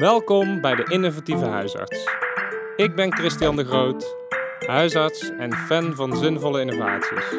Welkom 0.00 0.60
bij 0.60 0.74
de 0.74 0.84
Innovatieve 0.88 1.44
Huisarts. 1.44 2.08
Ik 2.76 2.94
ben 2.94 3.12
Christian 3.12 3.56
de 3.56 3.64
Groot, 3.64 4.16
huisarts 4.66 5.30
en 5.38 5.52
fan 5.52 5.94
van 5.94 6.16
zinvolle 6.16 6.60
innovaties. 6.60 7.38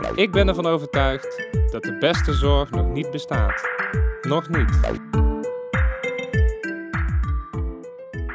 Want 0.00 0.18
ik 0.18 0.30
ben 0.30 0.48
ervan 0.48 0.66
overtuigd 0.66 1.48
dat 1.70 1.82
de 1.82 1.96
beste 1.98 2.32
zorg 2.32 2.70
nog 2.70 2.86
niet 2.86 3.10
bestaat. 3.10 3.68
Nog 4.20 4.48
niet. 4.48 4.80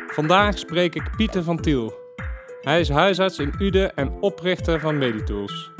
Vandaag 0.08 0.58
spreek 0.58 0.96
ik 0.96 1.12
Pieter 1.18 1.44
van 1.44 1.58
Tiel. 1.62 1.94
Hij 2.62 2.80
is 2.80 2.90
huisarts 2.90 3.40
in 3.40 3.54
Uden 3.60 3.96
en 3.96 4.18
oprichter 4.20 4.80
van 4.80 4.98
Meditools. 4.98 5.72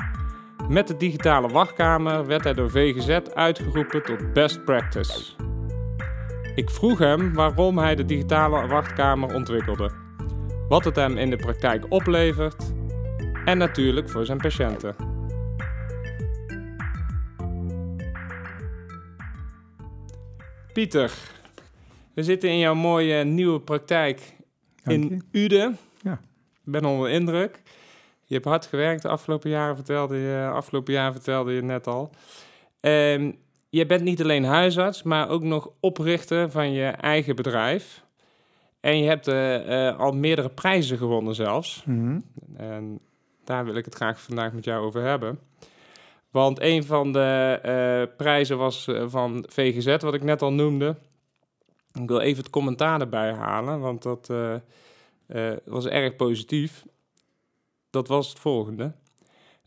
Met 0.68 0.88
de 0.88 0.96
digitale 0.96 1.48
wachtkamer 1.48 2.26
werd 2.26 2.44
hij 2.44 2.54
door 2.54 2.70
VGZ 2.70 3.18
uitgeroepen 3.34 4.02
tot 4.02 4.32
best 4.32 4.64
practice. 4.64 5.46
Ik 6.58 6.70
vroeg 6.70 6.98
hem 6.98 7.34
waarom 7.34 7.78
hij 7.78 7.94
de 7.94 8.04
digitale 8.04 8.66
wachtkamer 8.66 9.34
ontwikkelde, 9.34 9.90
wat 10.68 10.84
het 10.84 10.96
hem 10.96 11.16
in 11.16 11.30
de 11.30 11.36
praktijk 11.36 11.84
oplevert 11.88 12.72
en 13.44 13.58
natuurlijk 13.58 14.08
voor 14.08 14.24
zijn 14.24 14.38
patiënten. 14.38 14.96
Pieter, 20.72 21.12
we 22.14 22.22
zitten 22.22 22.50
in 22.50 22.58
jouw 22.58 22.74
mooie 22.74 23.24
nieuwe 23.24 23.60
praktijk 23.60 24.36
in 24.84 25.22
je. 25.30 25.40
Uden. 25.40 25.78
Ja. 26.02 26.20
Ik 26.64 26.72
ben 26.72 26.84
onder 26.84 27.08
de 27.08 27.14
indruk. 27.14 27.62
Je 28.24 28.34
hebt 28.34 28.46
hard 28.46 28.66
gewerkt 28.66 29.02
de 29.02 29.08
afgelopen 29.08 29.50
jaren, 29.50 29.74
vertelde 29.74 30.16
je, 30.16 30.50
afgelopen 30.52 30.92
jaar 30.92 31.12
vertelde 31.12 31.52
je 31.52 31.62
net 31.62 31.86
al. 31.86 32.10
Ehm, 32.80 33.30
je 33.70 33.86
bent 33.86 34.02
niet 34.02 34.22
alleen 34.22 34.44
huisarts, 34.44 35.02
maar 35.02 35.28
ook 35.28 35.42
nog 35.42 35.70
oprichter 35.80 36.50
van 36.50 36.72
je 36.72 36.86
eigen 36.86 37.36
bedrijf. 37.36 38.06
En 38.80 38.98
je 38.98 39.08
hebt 39.08 39.28
eh, 39.28 39.88
eh, 39.88 39.98
al 39.98 40.12
meerdere 40.12 40.48
prijzen 40.48 40.98
gewonnen 40.98 41.34
zelfs. 41.34 41.82
Mhm. 41.84 42.20
En 42.56 43.00
daar 43.44 43.64
wil 43.64 43.74
ik 43.74 43.84
het 43.84 43.94
graag 43.94 44.20
vandaag 44.20 44.52
met 44.52 44.64
jou 44.64 44.84
over 44.86 45.02
hebben. 45.02 45.38
Want 46.30 46.60
een 46.60 46.84
van 46.84 47.12
de 47.12 47.58
eh, 47.62 48.16
prijzen 48.16 48.58
was 48.58 48.88
van 49.06 49.44
VGZ, 49.48 50.02
wat 50.02 50.14
ik 50.14 50.22
net 50.22 50.42
al 50.42 50.52
noemde. 50.52 50.96
Ik 52.02 52.08
wil 52.08 52.20
even 52.20 52.42
het 52.42 52.50
commentaar 52.50 53.00
erbij 53.00 53.32
halen, 53.32 53.80
want 53.80 54.02
dat 54.02 54.30
was 55.64 55.86
erg 55.86 56.16
positief. 56.16 56.84
Dat 57.90 58.08
was 58.08 58.28
het 58.28 58.38
volgende. 58.38 58.92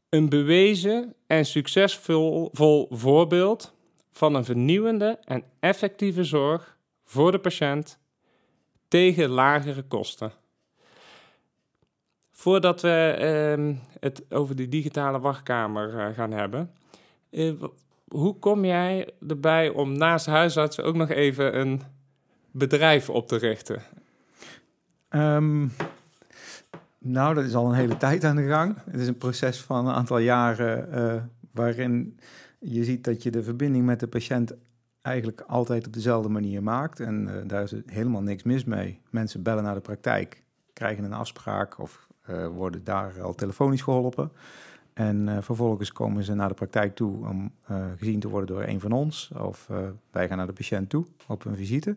Een 0.09 0.29
bewezen 0.29 1.13
en 1.27 1.45
succesvol 1.45 2.49
vol 2.51 2.87
voorbeeld 2.89 3.73
van 4.11 4.35
een 4.35 4.45
vernieuwende 4.45 5.19
en 5.23 5.43
effectieve 5.59 6.23
zorg 6.23 6.77
voor 7.03 7.31
de 7.31 7.39
patiënt 7.39 7.99
tegen 8.87 9.29
lagere 9.29 9.81
kosten. 9.81 10.31
Voordat 12.31 12.81
we 12.81 13.15
ehm, 13.17 13.75
het 13.99 14.25
over 14.29 14.55
die 14.55 14.67
digitale 14.67 15.19
wachtkamer 15.19 15.99
eh, 15.99 16.15
gaan 16.15 16.31
hebben, 16.31 16.71
eh, 17.29 17.53
hoe 18.07 18.39
kom 18.39 18.65
jij 18.65 19.09
erbij 19.27 19.69
om 19.69 19.97
naast 19.97 20.25
huisarts 20.25 20.81
ook 20.81 20.95
nog 20.95 21.09
even 21.09 21.59
een 21.59 21.81
bedrijf 22.51 23.09
op 23.09 23.27
te 23.27 23.37
richten? 23.37 23.81
Ehm, 25.09 25.67
nou, 26.97 27.33
dat 27.33 27.45
is 27.45 27.55
al 27.55 27.65
een 27.65 27.75
hele 27.75 27.97
tijd 27.97 28.23
aan 28.23 28.35
de 28.35 28.47
gang. 28.47 28.77
Het 28.85 28.99
is 28.99 29.07
een 29.07 29.17
proces 29.17 29.61
van 29.61 29.87
een 29.87 29.93
aantal 29.93 30.17
jaren 30.17 30.91
eh, 30.91 31.21
waarin 31.51 32.19
je 32.63 32.83
ziet 32.83 33.03
dat 33.03 33.23
je 33.23 33.31
de 33.31 33.43
verbinding 33.43 33.85
met 33.85 33.99
de 33.99 34.07
patiënt 34.07 34.53
eigenlijk 35.01 35.41
altijd 35.41 35.87
op 35.87 35.93
dezelfde 35.93 36.29
manier 36.29 36.63
maakt. 36.63 36.99
En 36.99 37.27
eh, 37.27 37.47
daar 37.47 37.63
is 37.63 37.73
helemaal 37.85 38.21
niks 38.21 38.43
mis 38.43 38.63
mee. 38.63 38.99
Mensen 39.09 39.43
bellen 39.43 39.63
naar 39.63 39.75
de 39.75 39.81
praktijk, 39.81 40.43
krijgen 40.73 41.03
een 41.03 41.13
afspraak 41.13 41.79
of 41.79 42.07
eh, 42.21 42.47
worden 42.47 42.83
daar 42.83 43.21
al 43.21 43.35
telefonisch 43.35 43.81
geholpen. 43.81 44.31
En 44.93 45.29
eh, 45.29 45.37
vervolgens 45.41 45.91
komen 45.91 46.23
ze 46.23 46.33
naar 46.33 46.47
de 46.47 46.53
praktijk 46.53 46.95
toe 46.95 47.27
om 47.27 47.51
gezien 47.97 48.19
te 48.19 48.29
worden 48.29 48.55
door 48.55 48.63
een 48.63 48.79
van 48.79 48.91
ons. 48.91 49.31
Of 49.37 49.69
wij 50.11 50.27
gaan 50.27 50.37
naar 50.37 50.47
de 50.47 50.53
patiënt 50.53 50.89
toe 50.89 51.05
op 51.27 51.45
een 51.45 51.55
visite. 51.55 51.95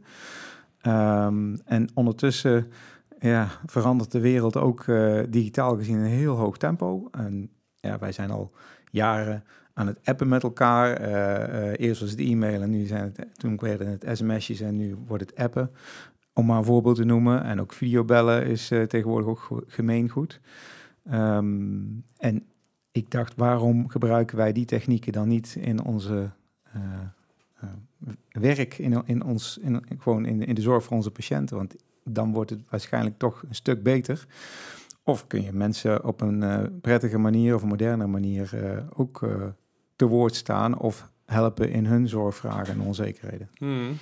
Ehm, 0.81 1.57
en 1.65 1.89
ondertussen 1.95 2.73
ja, 3.19 3.49
verandert 3.67 4.13
de 4.13 4.21
wereld 4.21 4.57
ook 4.57 4.85
digitaal 5.29 5.77
gezien 5.77 5.97
in 5.97 6.05
een 6.05 6.11
heel 6.11 6.37
hoog 6.37 6.57
tempo. 6.57 7.09
En 7.11 7.51
ja, 7.75 7.99
wij 7.99 8.13
zijn 8.13 8.31
al 8.31 8.51
jaren 8.91 9.45
aan 9.75 9.87
het 9.87 9.99
appen 10.05 10.29
met 10.29 10.43
elkaar. 10.43 10.97
Eh, 10.97 11.71
eh, 11.73 11.75
eerst 11.77 12.01
was 12.01 12.11
het 12.11 12.21
e-mail 12.21 12.63
en 12.63 12.71
nu 12.71 12.87
zijn 12.87 13.13
het, 13.15 13.39
toen 13.39 13.57
werden 13.57 13.89
het 13.89 14.19
sms'jes 14.19 14.61
en 14.61 14.77
nu 14.77 14.97
wordt 15.07 15.31
het 15.31 15.39
appen. 15.39 15.71
Om 16.33 16.47
maar 16.47 16.59
een 16.59 16.65
voorbeeld 16.65 16.97
te 16.97 17.05
noemen. 17.05 17.45
En 17.45 17.61
ook 17.61 17.73
videobellen 17.73 18.47
is 18.47 18.71
eh, 18.71 18.83
tegenwoordig 18.83 19.29
ook 19.29 19.39
ge- 19.39 19.65
gemeengoed. 19.67 20.41
Ehm, 21.05 21.83
en 22.17 22.43
ik 22.93 23.11
dacht, 23.11 23.35
waarom 23.37 23.89
gebruiken 23.89 24.37
wij 24.37 24.53
die 24.53 24.65
technieken 24.65 25.13
dan 25.13 25.29
niet 25.29 25.57
in 25.61 25.85
onze 25.85 26.31
werk, 28.31 28.79
in, 28.79 29.03
in 29.07 29.25
ons, 29.25 29.59
in, 29.59 29.85
gewoon 29.99 30.27
in, 30.27 30.43
in 30.43 30.55
de 30.55 30.61
zorg 30.61 30.85
voor 30.85 30.97
onze 30.97 31.11
patiënten? 31.11 31.57
Want 31.57 31.77
dan 32.05 32.33
wordt 32.33 32.51
het 32.51 32.61
waarschijnlijk 32.71 33.19
toch 33.19 33.45
een 33.49 33.55
stuk 33.55 33.83
beter. 33.83 34.27
Of 35.03 35.27
kun 35.27 35.43
je 35.43 35.53
mensen 35.53 36.05
op 36.05 36.21
een 36.21 36.71
prettige 36.81 37.19
manier 37.19 37.55
of 37.55 37.63
een 37.63 37.69
moderne 37.69 38.07
manier 38.07 38.51
ook 38.95 39.23
te 39.97 40.07
woord 40.07 40.35
staan 40.35 40.79
of 40.79 41.11
helpen 41.25 41.71
in 41.71 41.87
hun 41.87 42.09
zorgvragen 42.09 42.75
en 42.75 42.81
onzekerheden. 42.81 43.51
Hmm. 43.57 43.97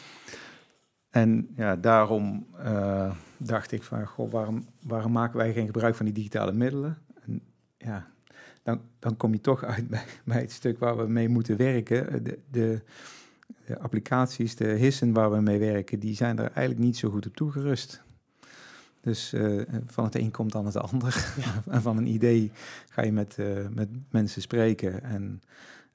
En 1.11 1.49
ja, 1.57 1.77
daarom 1.77 2.47
eh, 2.59 3.11
dacht 3.37 3.73
ik 3.73 3.83
van, 3.83 4.07
goh, 4.07 4.31
waarom, 4.31 4.67
waarom 4.83 5.13
maken 5.13 5.37
wij 5.37 5.53
geen 5.53 5.67
gebruik 5.67 5.95
van 5.95 6.05
die 6.05 6.15
digitale 6.15 6.53
middelen? 6.53 6.99
En 7.25 7.43
ja, 7.77 8.07
dan, 8.63 8.81
dan 8.99 9.17
kom 9.17 9.33
je 9.33 9.41
toch 9.41 9.65
uit 9.65 9.89
bij, 9.89 10.05
bij 10.25 10.41
het 10.41 10.53
stuk 10.53 10.79
waar 10.79 10.97
we 10.97 11.07
mee 11.07 11.29
moeten 11.29 11.57
werken. 11.57 12.25
De, 12.25 12.39
de, 12.51 12.83
de 13.67 13.79
applicaties, 13.79 14.57
de 14.57 14.69
hissen 14.69 15.13
waar 15.13 15.31
we 15.31 15.41
mee 15.41 15.59
werken, 15.59 15.99
die 15.99 16.15
zijn 16.15 16.39
er 16.39 16.51
eigenlijk 16.51 16.79
niet 16.79 16.97
zo 16.97 17.11
goed 17.11 17.27
op 17.27 17.37
toegerust. 17.37 18.03
Dus 19.01 19.33
eh, 19.33 19.61
van 19.87 20.05
het 20.05 20.15
een 20.15 20.31
komt 20.31 20.53
dan 20.53 20.67
het 20.67 20.77
ander. 20.77 21.35
en 21.71 21.83
van 21.83 21.97
een 21.97 22.07
idee 22.07 22.51
ga 22.89 23.03
je 23.03 23.13
met, 23.13 23.39
eh, 23.39 23.47
met 23.71 23.89
mensen 24.11 24.43
spreken. 24.43 25.03
En 25.03 25.43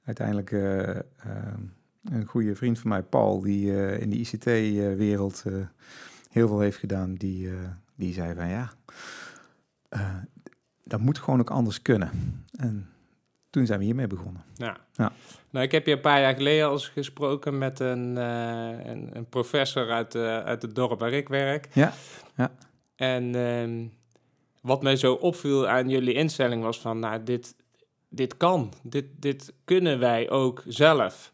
uiteindelijk 0.08 0.52
eh, 0.52 0.88
eh, 0.90 1.02
een 2.04 2.24
goede 2.26 2.54
vriend 2.54 2.78
van 2.78 2.90
mij, 2.90 3.02
Paul, 3.02 3.40
die 3.40 3.72
eh, 3.72 4.00
in 4.00 4.10
de 4.10 4.16
ICT-wereld 4.16 5.44
heel 6.30 6.48
veel 6.48 6.60
heeft 6.60 6.78
gedaan, 6.78 7.14
die, 7.14 7.50
die 7.94 8.12
zei 8.12 8.34
van 8.34 8.48
ja, 8.48 8.72
dat 10.84 11.00
moet 11.00 11.18
gewoon 11.18 11.40
ook 11.40 11.50
anders 11.50 11.82
kunnen. 11.82 12.10
En 12.56 12.88
toen 13.50 13.66
zijn 13.66 13.78
we 13.78 13.84
hiermee 13.84 14.06
begonnen. 14.06 14.42
Ja. 14.54 14.76
Ja. 14.92 15.12
Nou, 15.50 15.64
ik 15.64 15.72
heb 15.72 15.86
je 15.86 15.92
een 15.92 16.00
paar 16.00 16.20
jaar 16.20 16.34
geleden 16.34 16.66
al 16.66 16.72
eens 16.72 16.88
gesproken 16.88 17.58
met 17.58 17.80
een, 17.80 18.16
een, 18.16 19.16
een 19.16 19.26
professor 19.28 19.90
uit, 19.90 20.14
eh, 20.14 20.38
uit 20.38 20.62
het 20.62 20.74
dorp 20.74 21.00
waar 21.00 21.12
ik 21.12 21.28
werk. 21.28 21.68
Ja, 21.72 21.92
ja. 22.36 22.50
En 22.96 23.34
ehm, 23.34 23.86
wat 24.60 24.82
mij 24.82 24.96
zo 24.96 25.12
opviel 25.12 25.68
aan 25.68 25.88
jullie 25.88 26.14
instelling 26.14 26.62
was 26.62 26.80
van, 26.80 26.98
nou, 26.98 27.22
dit, 27.22 27.54
dit 28.08 28.36
kan. 28.36 28.72
Dit, 28.82 29.04
dit 29.16 29.52
kunnen 29.64 29.98
wij 29.98 30.30
ook 30.30 30.62
zelf. 30.66 31.32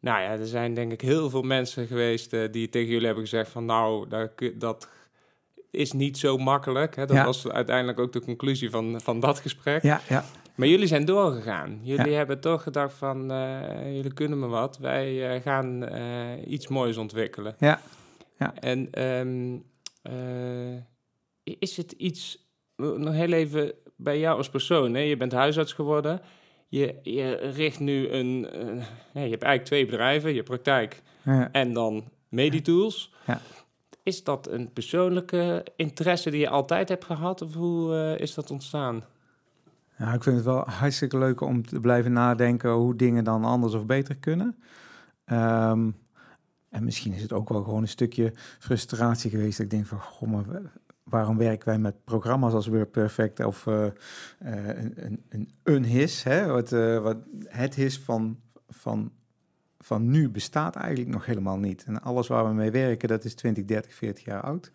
Nou 0.00 0.20
ja, 0.22 0.30
er 0.30 0.46
zijn 0.46 0.74
denk 0.74 0.92
ik 0.92 1.00
heel 1.00 1.30
veel 1.30 1.42
mensen 1.42 1.86
geweest 1.86 2.32
eh, 2.32 2.52
die 2.52 2.68
tegen 2.68 2.88
jullie 2.90 3.06
hebben 3.06 3.24
gezegd 3.24 3.50
van, 3.50 3.64
nou, 3.64 4.08
dat, 4.54 4.88
is 5.70 5.92
niet 5.92 6.18
zo 6.18 6.36
makkelijk. 6.38 6.96
Hè? 6.96 7.06
Dat 7.06 7.16
Ja. 7.16 7.24
was 7.24 7.48
uiteindelijk 7.48 7.98
ook 7.98 8.12
de 8.12 8.20
conclusie 8.20 8.70
van, 8.70 9.00
van 9.00 9.20
dat 9.20 9.38
gesprek. 9.38 9.82
Ja, 9.82 10.00
ja, 10.08 10.24
Maar 10.54 10.68
jullie 10.68 10.86
zijn 10.86 11.04
doorgegaan. 11.04 11.80
Jullie 11.82 12.10
Ja. 12.10 12.16
hebben 12.16 12.40
toch 12.40 12.62
gedacht 12.62 12.94
van, 12.94 13.30
eh, 13.30 13.94
jullie 13.94 14.12
kunnen 14.14 14.38
me 14.38 14.46
wat. 14.46 14.78
Wij 14.78 15.34
eh, 15.34 15.42
gaan 15.42 15.88
iets 16.46 16.68
moois 16.68 16.96
ontwikkelen. 16.96 17.56
Ja. 17.58 17.80
Ja. 18.38 18.54
En 18.54 18.88
ehm, 18.90 19.56
eh, 20.02 20.80
is 21.44 21.76
het 21.76 21.92
iets, 21.92 22.48
nog 22.76 23.14
heel 23.14 23.32
even 23.32 23.72
bij 24.04 24.18
jou 24.18 24.36
als 24.36 24.48
persoon. 24.48 24.94
Hè? 24.94 25.00
Je 25.00 25.16
bent 25.16 25.32
huisarts 25.32 25.72
geworden. 25.72 26.20
Je, 26.68 26.94
je 27.02 27.34
richt 27.34 27.80
nu 27.80 28.08
een, 28.08 28.38
ja, 29.12 29.22
je 29.22 29.30
hebt 29.30 29.42
eigenlijk 29.42 29.64
twee 29.64 29.86
bedrijven. 29.86 30.34
Je 30.34 30.42
praktijk 30.42 31.02
ja. 31.22 31.52
en 31.52 31.72
dan 31.72 32.04
Meditools. 32.28 33.14
Ja. 33.26 33.40
Is 34.02 34.24
dat 34.24 34.48
een 34.48 34.72
persoonlijke 34.72 35.66
interesse 35.76 36.30
die 36.30 36.40
je 36.40 36.48
altijd 36.48 36.88
hebt 36.88 37.04
gehad? 37.04 37.42
Of 37.42 37.54
hoe 37.54 37.94
eh, 37.94 38.20
is 38.20 38.34
dat 38.34 38.50
ontstaan? 38.50 39.04
Ja, 39.98 40.12
ik 40.12 40.22
vind 40.22 40.36
het 40.36 40.44
wel 40.44 40.68
hartstikke 40.68 41.18
leuk 41.18 41.40
om 41.40 41.66
te 41.66 41.80
blijven 41.80 42.12
nadenken 42.12 42.70
hoe 42.70 42.96
dingen 42.96 43.24
dan 43.24 43.44
anders 43.44 43.74
of 43.74 43.86
beter 43.86 44.16
kunnen. 44.16 44.56
Ehm, 45.24 45.90
en 46.70 46.84
misschien 46.84 47.12
is 47.12 47.22
het 47.22 47.32
ook 47.32 47.48
wel 47.48 47.62
gewoon 47.62 47.82
een 47.82 47.88
stukje 47.88 48.32
frustratie 48.58 49.30
geweest. 49.30 49.56
Dat 49.56 49.66
ik 49.66 49.72
denk 49.72 49.86
van, 49.86 50.00
goh, 50.00 50.30
maar 50.30 50.44
waarom 51.04 51.36
werken 51.36 51.68
wij 51.68 51.78
met 51.78 52.04
programma's 52.04 52.52
als 52.52 52.66
WordPerfect 52.66 53.44
of 53.44 53.66
eh, 53.66 53.86
eh, 53.86 53.92
een, 54.38 55.22
een, 55.28 55.50
een, 55.62 55.84
HIS, 55.84 56.22
hè? 56.22 56.46
Wat, 56.46 56.72
eh, 56.72 56.98
wat 56.98 57.16
het 57.46 57.74
HIS 57.74 57.98
van, 57.98 58.40
van 58.68 59.12
van 59.78 60.10
nu 60.10 60.30
bestaat 60.30 60.76
eigenlijk 60.76 61.14
nog 61.14 61.26
helemaal 61.26 61.58
niet. 61.58 61.84
En 61.84 62.02
alles 62.02 62.28
waar 62.28 62.46
we 62.46 62.52
mee 62.52 62.70
werken, 62.70 63.08
dat 63.08 63.24
is 63.24 63.34
20, 63.34 63.64
30, 63.64 63.94
40 63.94 64.24
jaar 64.24 64.40
oud. 64.40 64.72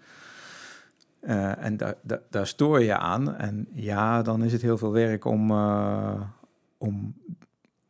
En 1.20 1.78
da 1.78 1.96
da 2.02 2.22
daar 2.30 2.48
stoor 2.48 2.84
je 2.84 2.98
aan. 2.98 3.36
En 3.36 3.68
ja, 3.74 4.22
dan 4.22 4.44
is 4.44 4.52
het 4.52 4.62
heel 4.62 4.78
veel 4.78 4.92
werk 4.92 5.26
om, 5.26 5.52
om, 6.78 7.14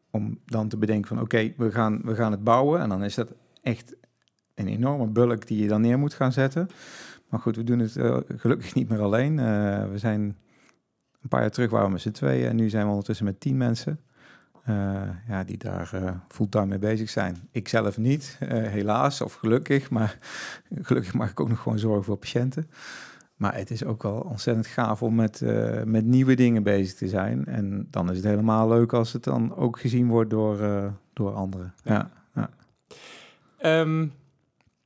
om 0.10 0.40
dan 0.46 0.68
te 0.68 0.78
bedenken 0.78 1.08
van 1.08 1.22
oké, 1.22 1.54
we, 1.58 1.72
gaan, 1.72 2.02
we 2.04 2.16
gaan 2.16 2.32
het 2.32 2.44
bouwen. 2.44 2.82
En 2.82 2.90
dan 2.90 3.04
is 3.04 3.16
dat 3.16 3.34
echt 3.62 3.96
een 4.56 4.68
enorme 4.68 5.08
bulk 5.08 5.48
die 5.48 5.62
je 5.62 5.68
dan 5.68 5.82
neer 5.82 6.00
moet 6.00 6.14
gaan 6.14 6.32
zetten. 6.32 6.70
Maar 7.30 7.40
goed, 7.40 7.56
we 7.56 7.64
doen 7.64 7.80
het 7.80 7.96
uh, 7.96 8.18
gelukkig 8.36 8.74
niet 8.74 8.90
meer 8.90 9.02
alleen. 9.02 9.36
we 9.92 9.98
zijn 9.98 10.22
een 11.22 11.30
paar 11.30 11.42
jaar 11.42 11.50
terug 11.50 11.70
waren 11.70 11.86
we 11.86 11.92
met 11.92 12.02
z'n 12.02 12.12
tweeën 12.12 12.50
en 12.50 12.56
nu 12.56 12.70
zijn 12.70 12.84
we 12.84 12.90
ondertussen 12.90 13.26
met 13.26 13.40
tien 13.40 13.58
mensen. 13.58 14.00
Uh, 14.70 15.02
ja, 15.28 15.44
die 15.44 15.58
daar 15.58 16.20
fulltime 16.28 16.66
mee 16.66 16.80
bezig 16.80 17.10
zijn. 17.10 17.38
Ik 17.52 17.68
zelf 17.68 17.98
niet, 17.98 18.38
helaas, 18.50 19.22
of 19.22 19.34
gelukkig, 19.34 19.90
maar 19.90 20.18
gelukkig 20.82 21.14
mag 21.14 21.30
ik 21.30 21.40
ook 21.40 21.50
nog 21.50 21.62
gewoon 21.62 21.80
zorgen 21.80 22.04
voor 22.04 22.18
patiënten. 22.18 22.70
Maar 23.36 23.56
het 23.56 23.72
is 23.72 23.84
ook 23.84 24.04
wel 24.04 24.20
ontzettend 24.20 24.68
gaaf 24.68 25.04
om 25.04 25.16
met, 25.16 25.42
met 25.86 26.06
nieuwe 26.06 26.36
dingen 26.36 26.64
bezig 26.64 26.98
te 26.98 27.08
zijn. 27.08 27.46
En 27.46 27.88
dan 27.90 28.10
is 28.10 28.16
het 28.16 28.26
helemaal 28.26 28.68
leuk 28.68 28.94
als 28.94 29.14
het 29.14 29.24
dan 29.24 29.56
ook 29.56 29.80
gezien 29.80 30.08
wordt 30.08 30.30
door, 30.30 30.58
door 31.14 31.34
anderen. 31.34 31.74
Ja. 31.84 32.12
ja. 32.34 32.50
Um, 33.82 34.14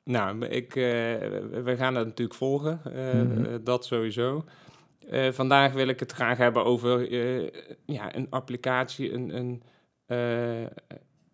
nou, 0.03 0.45
ik, 0.45 0.73
we 0.73 1.73
gaan 1.77 1.93
dat 1.93 2.05
natuurlijk 2.05 2.37
volgen, 2.37 2.81
mm 2.83 3.43
-hmm. 3.43 3.63
dat 3.63 3.85
sowieso. 3.85 4.43
Uh, 5.11 5.31
vandaag 5.31 5.73
wil 5.73 5.87
ik 5.87 5.99
het 5.99 6.11
graag 6.11 6.37
hebben 6.37 6.65
over 6.65 7.13
ja, 7.85 8.15
een 8.15 8.27
applicatie, 8.29 9.13
een, 9.13 9.35
een, 9.35 9.63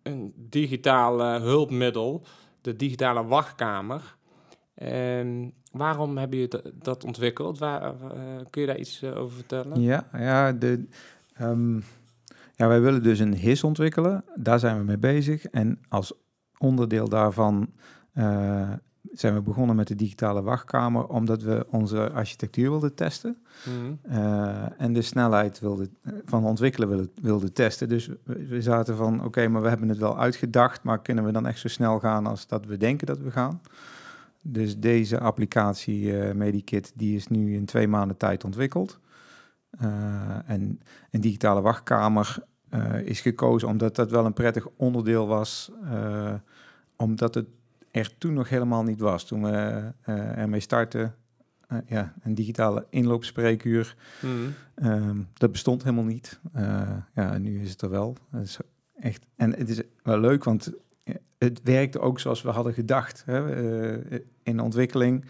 een 0.02 0.32
digitaal 0.36 1.40
hulpmiddel, 1.40 2.26
de 2.60 2.76
digitale 2.76 3.24
wachtkamer. 3.24 4.16
Ehm, 4.74 5.48
waarom 5.72 6.18
heb 6.18 6.32
je 6.32 6.72
dat 6.74 7.04
ontwikkeld? 7.04 7.58
Waar, 7.58 7.94
kun 8.50 8.60
je 8.60 8.66
daar 8.66 8.78
iets 8.78 9.04
over 9.04 9.36
vertellen? 9.36 9.80
Ja, 9.80 10.08
ja, 10.12 10.52
de, 10.52 10.86
um, 11.40 11.82
ja, 12.60 12.68
wij 12.68 12.80
willen 12.80 13.02
dus 13.02 13.18
een 13.18 13.34
HIS 13.34 13.64
ontwikkelen. 13.64 14.24
Daar 14.34 14.58
zijn 14.58 14.78
we 14.78 14.84
mee 14.84 14.98
bezig. 14.98 15.44
En 15.44 15.78
als 15.88 16.12
onderdeel 16.58 17.08
daarvan 17.08 17.72
zijn 19.12 19.34
we 19.34 19.40
begonnen 19.40 19.76
met 19.76 19.88
de 19.88 19.94
digitale 19.94 20.42
wachtkamer 20.42 21.06
omdat 21.06 21.42
we 21.42 21.66
onze 21.70 22.10
architectuur 22.10 22.70
wilden 22.70 22.94
testen. 22.94 23.36
Mm. 23.64 23.98
Uh, 24.12 24.80
en 24.80 24.92
de 24.92 25.02
snelheid 25.02 25.60
wilde, 25.60 25.88
van 26.24 26.44
ontwikkelen 26.44 26.88
wilden, 26.88 27.10
wilden 27.22 27.52
testen. 27.52 27.88
Dus 27.88 28.08
we, 28.24 28.62
zaten 28.62 28.96
van, 28.96 29.24
oké, 29.24 29.48
maar 29.48 29.62
we 29.62 29.68
hebben 29.68 29.88
het 29.88 29.98
wel 29.98 30.18
uitgedacht, 30.18 30.82
maar 30.82 31.02
kunnen 31.02 31.24
we 31.24 31.32
dan 31.32 31.46
echt 31.46 31.58
zo 31.58 31.68
snel 31.68 31.98
gaan 31.98 32.26
als 32.26 32.46
dat 32.46 32.66
we 32.66 32.76
denken 32.76 33.06
dat 33.06 33.18
we 33.18 33.30
gaan? 33.30 33.60
Dus 34.42 34.78
deze 34.78 35.20
applicatie 35.20 36.02
uh, 36.02 36.32
Medikit, 36.32 36.92
die 36.94 37.16
is 37.16 37.26
nu 37.26 37.54
in 37.54 37.64
twee 37.64 37.88
maanden 37.88 38.16
tijd 38.16 38.44
ontwikkeld. 38.44 38.98
Uh, 39.82 39.88
en 40.46 40.80
een 41.10 41.20
digitale 41.20 41.60
wachtkamer 41.60 42.48
is 43.04 43.20
gekozen 43.20 43.68
omdat 43.68 43.96
dat 43.96 44.10
wel 44.10 44.26
een 44.26 44.32
prettig 44.32 44.66
onderdeel 44.76 45.26
was, 45.26 45.70
omdat 46.96 47.34
het 47.34 47.46
er 47.90 48.18
toen 48.18 48.32
nog 48.32 48.48
helemaal 48.48 48.82
niet 48.82 49.00
was. 49.00 49.24
Toen 49.24 49.42
we 49.42 49.82
uh, 50.08 50.38
ermee 50.38 50.60
startten, 50.60 51.14
uh, 51.72 51.78
ja, 51.86 52.14
een 52.22 52.34
digitale 52.34 52.86
inloopspreekuur, 52.90 53.96
mm. 54.22 54.54
um, 54.82 55.28
dat 55.32 55.52
bestond 55.52 55.82
helemaal 55.82 56.04
niet. 56.04 56.40
Uh, 56.56 56.96
ja, 57.14 57.38
nu 57.38 57.62
is 57.62 57.70
het 57.70 57.82
er 57.82 57.90
wel. 57.90 58.16
is 58.42 58.58
echt, 59.00 59.26
en 59.36 59.56
het 59.56 59.68
is 59.68 59.82
wel 60.02 60.20
leuk, 60.20 60.44
want 60.44 60.72
het 61.38 61.60
werkte 61.62 62.00
ook 62.00 62.20
zoals 62.20 62.42
we 62.42 62.50
hadden 62.50 62.74
gedacht 62.74 63.22
hè, 63.26 63.40
in 64.42 64.56
de 64.56 64.62
ontwikkeling. 64.62 65.24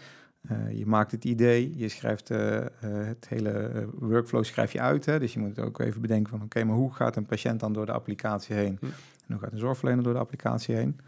je 0.73 0.85
maakt 0.85 1.11
het 1.11 1.25
idee, 1.25 1.77
je 1.77 1.89
schrijft 1.89 2.27
het 2.27 3.27
hele 3.27 3.85
workflow 3.93 4.43
schrijf 4.43 4.71
je 4.71 4.81
uit. 4.81 5.05
Hè, 5.05 5.19
dus 5.19 5.33
je 5.33 5.39
moet 5.39 5.59
ook 5.59 5.79
even 5.79 6.01
bedenken 6.01 6.29
van 6.31 6.41
oké, 6.41 6.63
maar 6.63 6.75
hoe 6.75 6.93
gaat 6.93 7.15
een 7.15 7.25
patiënt 7.25 7.59
dan 7.59 7.73
door 7.73 7.85
de 7.85 7.91
applicatie 7.91 8.55
heen? 8.55 8.77
Mm. 8.81 8.89
En 9.27 9.33
hoe 9.33 9.39
gaat 9.39 9.51
een 9.51 9.57
zorgverlener 9.57 10.03
door 10.03 10.13
de 10.13 10.19
applicatie 10.19 10.75
heen? 10.75 10.99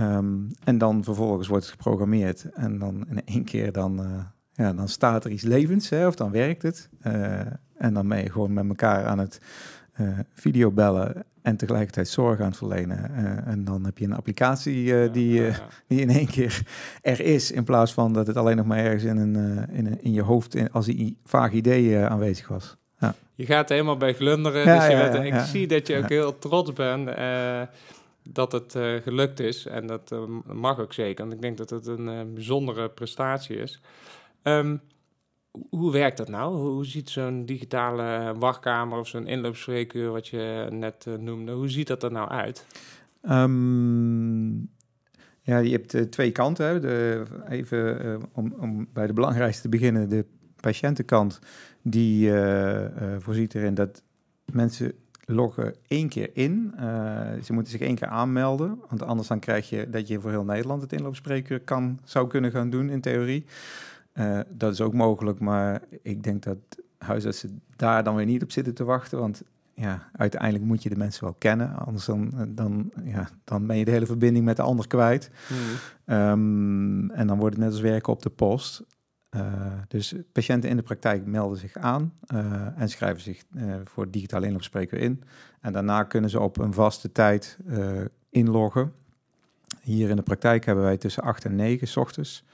Um, 0.00 0.50
en 0.64 0.78
dan 0.78 1.04
vervolgens 1.04 1.48
wordt 1.48 1.64
het 1.64 1.72
geprogrammeerd 1.72 2.44
en 2.52 2.78
dan 2.78 3.06
in 3.08 3.22
één 3.24 3.44
keer 3.44 3.72
dan, 3.72 4.00
uh, 4.00 4.06
ja, 4.52 4.72
dan 4.72 4.88
staat 4.88 5.24
er 5.24 5.30
iets 5.30 5.42
levends, 5.42 5.88
hè, 5.88 6.06
of 6.06 6.14
dan 6.14 6.30
werkt 6.30 6.62
het. 6.62 6.88
Uh, 7.06 7.40
en 7.76 7.94
dan 7.94 8.08
ben 8.08 8.22
je 8.22 8.30
gewoon 8.30 8.52
met 8.52 8.68
elkaar 8.68 9.04
aan 9.04 9.18
het 9.18 9.40
uh, 10.00 10.18
videobellen 10.32 11.24
en 11.42 11.56
tegelijkertijd 11.56 12.08
zorg 12.08 12.40
aan 12.40 12.46
het 12.46 12.56
verlenen. 12.56 13.14
en 13.44 13.64
dan 13.64 13.84
heb 13.84 13.98
je 13.98 14.04
een 14.04 14.12
applicatie 14.12 15.10
die, 15.10 15.42
die 15.86 16.00
in 16.00 16.10
één 16.10 16.26
keer 16.26 16.62
er 17.02 17.20
is, 17.20 17.50
in 17.52 17.64
plaats 17.64 17.92
van 17.92 18.12
dat 18.12 18.26
het 18.26 18.36
alleen 18.36 18.56
nog 18.56 18.66
maar 18.66 18.78
ergens 18.78 19.04
in, 19.04 19.16
een, 19.16 19.68
in, 19.70 20.02
in 20.02 20.12
je 20.12 20.22
hoofd 20.22 20.54
in, 20.54 20.72
als 20.72 20.86
een 20.86 21.16
vaag 21.24 21.52
idee 21.52 21.98
aanwezig 21.98 22.48
was. 22.48 22.76
Ja. 22.98 23.14
Je 23.34 23.46
gaat 23.46 23.68
helemaal 23.68 23.96
bij 23.96 24.14
glunderen, 24.14 24.64
dus 24.64 24.86
je 24.86 25.10
bent, 25.10 25.24
ik 25.24 25.40
zie 25.40 25.66
dat 25.66 25.86
je 25.86 25.98
ook 25.98 26.08
heel 26.08 26.38
trots 26.38 26.72
bent 26.72 27.08
dat 28.28 28.52
het 28.52 28.74
uh, 28.74 28.96
gelukt 29.02 29.40
is. 29.40 29.66
En 29.66 29.86
dat 29.86 30.12
uh, 30.12 30.22
mag 30.52 30.78
ook 30.78 30.92
zeker. 30.92 31.24
Want 31.24 31.36
ik 31.36 31.40
denk 31.40 31.56
dat 31.56 31.70
het 31.70 31.86
een 31.86 32.08
uh, 32.08 32.20
bijzondere 32.34 32.88
prestatie 32.88 33.56
is. 33.56 33.80
Um, 34.42 34.80
hoe 35.70 35.92
werkt 35.92 36.16
dat 36.16 36.28
nou? 36.28 36.56
Hoe 36.56 36.86
ziet 36.86 37.10
zo'n 37.10 37.44
digitale 37.44 38.34
wachtkamer 38.38 38.98
of 38.98 39.08
zo'n 39.08 39.26
inloopspreekuur, 39.26 40.10
wat 40.10 40.28
je 40.28 40.66
net 40.70 41.06
noemde, 41.18 41.52
hoe 41.52 41.68
ziet 41.68 41.86
dat 41.86 42.02
er 42.02 42.12
nou 42.12 42.28
uit? 42.28 42.66
Um, 43.22 44.70
ja, 45.42 45.58
je 45.58 45.70
hebt 45.70 46.12
twee 46.12 46.32
kanten. 46.32 46.66
Hè. 46.66 46.80
De, 46.80 47.22
even 47.48 48.20
om, 48.32 48.54
om 48.58 48.88
bij 48.92 49.06
de 49.06 49.12
belangrijkste 49.12 49.62
te 49.62 49.68
beginnen, 49.68 50.08
de 50.08 50.24
patiëntenkant, 50.60 51.38
die 51.82 52.30
voorziet 53.18 53.54
erin 53.54 53.74
dat 53.74 54.02
mensen 54.52 54.92
loggen 55.26 55.74
één 55.86 56.08
keer 56.08 56.30
in. 56.32 56.74
Uh, 56.74 56.82
ze 57.42 57.52
moeten 57.52 57.72
zich 57.72 57.80
één 57.80 57.94
keer 57.94 58.08
aanmelden, 58.08 58.78
want 58.88 59.02
anders 59.02 59.28
dan 59.28 59.38
krijg 59.38 59.68
je 59.68 59.90
dat 59.90 60.08
je 60.08 60.20
voor 60.20 60.30
heel 60.30 60.44
Nederland 60.44 60.82
het 60.82 60.92
inloopspreker 60.92 61.60
kan, 61.60 62.00
zou 62.04 62.26
kunnen 62.26 62.50
gaan 62.50 62.70
doen 62.70 62.90
in 62.90 63.00
theorie. 63.00 63.44
Uh, 64.14 64.40
dat 64.48 64.72
is 64.72 64.80
ook 64.80 64.94
mogelijk, 64.94 65.38
maar 65.38 65.82
ik 66.02 66.22
denk 66.22 66.42
dat 66.42 66.58
huisartsen 66.98 67.60
daar 67.76 68.04
dan 68.04 68.14
weer 68.14 68.26
niet 68.26 68.42
op 68.42 68.52
zitten 68.52 68.74
te 68.74 68.84
wachten, 68.84 69.18
want 69.18 69.42
ja, 69.74 70.08
uiteindelijk 70.12 70.64
moet 70.64 70.82
je 70.82 70.88
de 70.88 70.96
mensen 70.96 71.24
wel 71.24 71.34
kennen, 71.38 71.76
anders 71.76 72.04
dan, 72.04 72.32
dan, 72.48 72.90
ja, 73.04 73.28
dan 73.44 73.66
ben 73.66 73.76
je 73.76 73.84
de 73.84 73.90
hele 73.90 74.06
verbinding 74.06 74.44
met 74.44 74.56
de 74.56 74.62
ander 74.62 74.86
kwijt. 74.86 75.30
Hmm. 75.46 76.16
Um, 76.16 77.10
en 77.10 77.26
dan 77.26 77.38
wordt 77.38 77.56
het 77.56 77.64
net 77.64 77.72
als 77.72 77.82
werken 77.82 78.12
op 78.12 78.22
de 78.22 78.30
post. 78.30 78.84
Uh, 79.36 79.42
dus 79.88 80.14
patiënten 80.32 80.70
in 80.70 80.76
de 80.76 80.82
praktijk 80.82 81.26
melden 81.26 81.58
zich 81.58 81.76
aan 81.76 82.12
uh, 82.34 82.80
en 82.80 82.88
schrijven 82.88 83.22
zich 83.22 83.42
uh, 83.56 83.74
voor 83.84 84.10
digitale 84.10 84.46
inloopspreker 84.46 84.98
in. 84.98 85.22
En 85.60 85.72
daarna 85.72 86.02
kunnen 86.02 86.30
ze 86.30 86.40
op 86.40 86.58
een 86.58 86.72
vaste 86.72 87.12
tijd 87.12 87.58
inloggen. 88.30 88.92
Hier 89.80 90.10
in 90.10 90.16
de 90.16 90.22
praktijk 90.22 90.64
hebben 90.64 90.84
wij 90.84 90.96
tussen 90.96 91.22
8 91.22 91.44
en 91.44 91.54
9 91.54 91.88
s 91.88 91.96
ochtends. 91.96 92.44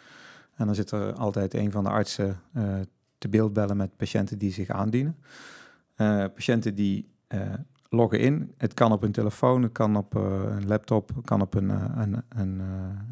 En 0.54 0.66
dan 0.66 0.74
zit 0.74 0.90
er 0.90 1.12
altijd 1.12 1.54
een 1.54 1.70
van 1.70 1.84
de 1.84 1.90
artsen 1.90 2.40
te 3.18 3.28
beeld 3.28 3.52
bellen 3.52 3.76
met 3.76 3.96
patiënten 3.96 4.38
die 4.38 4.52
zich 4.52 4.68
aandienen. 4.68 5.16
patiënten 6.34 6.74
die 6.74 7.08
loggen 7.88 8.20
in. 8.20 8.54
Het 8.56 8.74
kan 8.74 8.92
op 8.92 9.02
een 9.02 9.12
telefoon, 9.12 9.62
het 9.62 9.72
kan 9.72 9.96
op 9.96 10.14
een 10.14 10.66
laptop, 10.66 11.10
het 11.14 11.24
kan 11.24 11.40
op 11.40 11.54
een, 11.54 11.68
een, 12.00 12.22
een, 12.28 12.62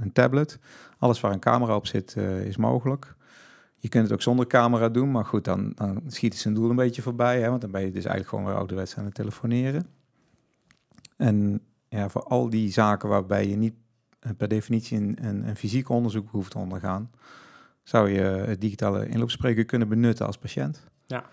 een 0.00 0.12
tablet. 0.12 0.58
Alles 0.98 1.20
waar 1.20 1.32
een 1.32 1.38
camera 1.38 1.76
op 1.76 1.86
zit 1.86 2.16
is 2.44 2.56
mogelijk. 2.56 3.14
Je 3.82 3.88
kunt 3.88 4.04
het 4.04 4.12
ook 4.12 4.22
zonder 4.22 4.46
camera 4.46 4.88
doen, 4.88 5.10
maar 5.10 5.24
goed, 5.24 5.44
dan, 5.44 5.72
dan 5.74 6.02
schiet 6.06 6.32
het 6.32 6.42
zijn 6.42 6.54
doel 6.54 6.70
een 6.70 6.76
beetje 6.76 7.02
voorbij. 7.02 7.40
Hè, 7.40 7.48
want 7.48 7.60
dan 7.60 7.70
ben 7.70 7.80
je 7.80 7.86
dus 7.86 8.04
eigenlijk 8.04 8.28
gewoon 8.28 8.44
weer 8.44 8.54
ouderwets 8.54 8.96
aan 8.96 9.04
het 9.04 9.14
telefoneren. 9.14 9.86
En 11.16 11.60
ja, 11.88 12.08
voor 12.08 12.22
al 12.22 12.50
die 12.50 12.72
zaken 12.72 13.08
waarbij 13.08 13.48
je 13.48 13.56
niet 13.56 13.74
eh, 14.20 14.30
per 14.36 14.48
definitie 14.48 14.98
een, 14.98 15.46
een, 15.48 15.56
fysiek 15.56 15.88
onderzoek 15.88 16.30
hoeft 16.30 16.50
te 16.50 16.58
ondergaan, 16.58 17.10
zou 17.82 18.10
je 18.10 18.20
het 18.20 18.60
digitale 18.60 19.08
inloopspreker 19.08 19.64
kunnen 19.64 19.88
benutten 19.88 20.26
als 20.26 20.38
patiënt. 20.38 20.84
Ja, 21.06 21.24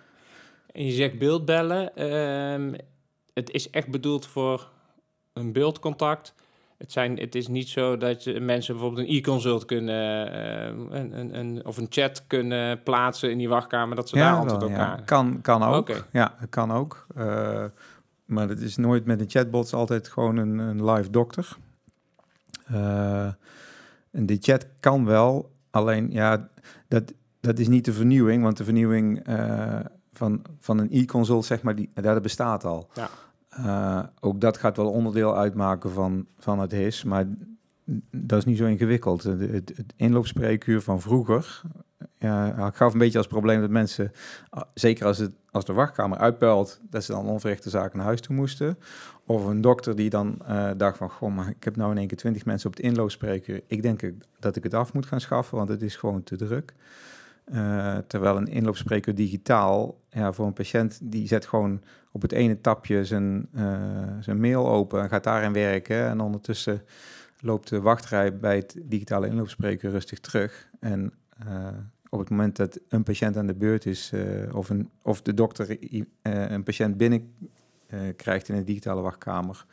en 0.71 0.85
je 0.85 0.91
zegt 0.91 1.17
beeldbellen. 1.17 1.91
Uh, 1.95 2.79
het 3.33 3.51
is 3.51 3.69
echt 3.69 3.87
bedoeld 3.87 4.25
voor 4.25 4.71
een 5.33 5.51
beeldcontact. 5.51 6.33
Het, 6.77 6.91
zijn, 6.91 7.19
het 7.19 7.35
is 7.35 7.47
niet 7.47 7.67
zo 7.67 7.97
dat 7.97 8.23
je 8.23 8.39
mensen 8.39 8.73
bijvoorbeeld 8.73 9.07
een 9.07 9.15
e-consult 9.15 9.65
kunnen, 9.65 10.33
uh, 10.91 10.99
een, 10.99 11.39
een, 11.39 11.65
of 11.65 11.77
een 11.77 11.87
chat 11.89 12.23
kunnen 12.27 12.83
plaatsen 12.83 13.31
in 13.31 13.37
die 13.37 13.49
wachtkamer, 13.49 13.95
dat 13.95 14.09
ze 14.09 14.15
daar 14.15 14.35
antwoord 14.35 14.63
op 14.63 14.69
ja. 14.69 15.01
Kan, 15.05 15.41
kan 15.41 15.63
ook. 15.63 15.89
Okay. 15.89 16.01
Ja, 16.11 16.37
kan 16.49 16.71
ook. 16.71 17.07
Uh, 17.17 17.63
maar 18.25 18.49
het 18.49 18.61
is 18.61 18.77
nooit 18.77 19.05
met 19.05 19.19
een 19.19 19.29
chatbot, 19.29 19.73
altijd 19.73 20.07
gewoon 20.07 20.37
een, 20.37 20.57
een 20.57 20.91
live 20.91 21.09
dokter. 21.09 21.57
Uh, 22.71 23.25
en 24.11 24.25
die 24.25 24.37
chat 24.41 24.67
kan 24.79 25.05
wel, 25.05 25.51
alleen 25.69 26.11
ja, 26.11 26.49
dat, 26.87 27.13
dat 27.39 27.59
is 27.59 27.67
niet 27.67 27.85
de 27.85 27.93
vernieuwing, 27.93 28.43
want 28.43 28.57
de 28.57 28.63
vernieuwing 28.63 29.25
van, 30.13 30.41
van 30.59 30.77
een 30.77 30.91
e-consult, 30.91 31.45
zeg 31.45 31.61
maar, 31.61 31.75
die, 31.75 31.91
dat 31.93 32.21
bestaat 32.21 32.63
al. 32.63 32.89
Ja. 32.93 33.09
Uh, 33.59 34.03
ook 34.19 34.41
dat 34.41 34.57
gaat 34.57 34.77
wel 34.77 34.91
onderdeel 34.91 35.37
uitmaken 35.37 35.91
van, 35.91 36.25
van 36.37 36.59
het 36.59 36.71
HIS, 36.71 37.03
maar 37.03 37.25
dat 38.11 38.39
is 38.39 38.45
niet 38.45 38.57
zo 38.57 38.65
ingewikkeld. 38.65 39.23
Het, 39.23 39.39
het, 39.39 39.93
inloopspreekuur 39.95 40.81
van 40.81 41.01
vroeger 41.01 41.61
ik 42.19 42.75
gaf 42.75 42.93
een 42.93 42.99
beetje 42.99 43.17
als 43.17 43.27
probleem 43.27 43.61
dat 43.61 43.69
mensen, 43.69 44.11
zeker 44.73 45.05
als, 45.05 45.17
het, 45.17 45.31
als 45.51 45.65
de 45.65 45.73
wachtkamer 45.73 46.17
uitpuilt, 46.17 46.79
dat 46.89 47.03
ze 47.03 47.11
dan 47.11 47.27
onverrichte 47.27 47.69
zaken 47.69 47.97
naar 47.97 48.05
huis 48.05 48.21
toe 48.21 48.35
moesten. 48.35 48.77
Of 49.25 49.45
een 49.45 49.61
dokter 49.61 49.95
die 49.95 50.09
dan 50.09 50.37
uh, 50.49 50.69
dacht 50.77 50.97
van, 50.97 51.09
goh, 51.09 51.35
maar 51.35 51.49
ik 51.49 51.63
heb 51.63 51.75
nou 51.75 51.91
in 51.91 51.97
één 51.97 52.07
keer 52.07 52.17
twintig 52.17 52.45
mensen 52.45 52.69
op 52.69 52.75
het 52.75 52.85
inloopspreekuur. 52.85 53.61
Ik 53.67 53.81
denk 53.81 54.01
dat 54.39 54.55
ik 54.55 54.63
het 54.63 54.73
af 54.73 54.93
moet 54.93 55.05
gaan 55.05 55.21
schaffen, 55.21 55.57
want 55.57 55.69
het 55.69 55.81
is 55.81 55.95
gewoon 55.95 56.23
te 56.23 56.35
druk. 56.35 56.73
Uh, 57.53 57.97
terwijl 57.97 58.37
een 58.37 58.47
inloopspreker 58.47 59.15
digitaal, 59.15 60.01
ja, 60.09 60.33
voor 60.33 60.45
een 60.45 60.53
patiënt, 60.53 60.99
die 61.03 61.27
zet 61.27 61.45
gewoon 61.45 61.83
op 62.11 62.21
het 62.21 62.31
ene 62.31 62.61
tapje 62.61 63.05
zijn, 63.05 63.47
uh, 63.55 63.63
zijn 64.19 64.39
mail 64.39 64.69
open 64.69 65.01
en 65.01 65.09
gaat 65.09 65.23
daarin 65.23 65.53
werken. 65.53 66.05
En 66.05 66.19
ondertussen 66.19 66.81
loopt 67.41 67.69
de 67.69 67.81
wachtrij 67.81 68.37
bij 68.37 68.55
het 68.55 68.77
digitale 68.83 69.27
inloopspreker 69.27 69.91
rustig 69.91 70.19
terug. 70.19 70.69
En 70.79 71.13
uh, 71.47 71.67
op 72.09 72.19
het 72.19 72.29
moment 72.29 72.55
dat 72.55 72.79
een 72.89 73.03
patiënt 73.03 73.37
aan 73.37 73.47
de 73.47 73.55
beurt 73.55 73.85
is, 73.85 74.13
of, 74.53 74.69
een, 74.69 74.89
of 75.01 75.21
de 75.21 75.33
dokter 75.33 75.77
een 76.21 76.63
patiënt 76.63 76.97
binnen 76.97 77.33
krijgt 78.15 78.49
in 78.49 78.55
een 78.55 78.65
digitale 78.65 79.01
wachtkamer, 79.01 79.65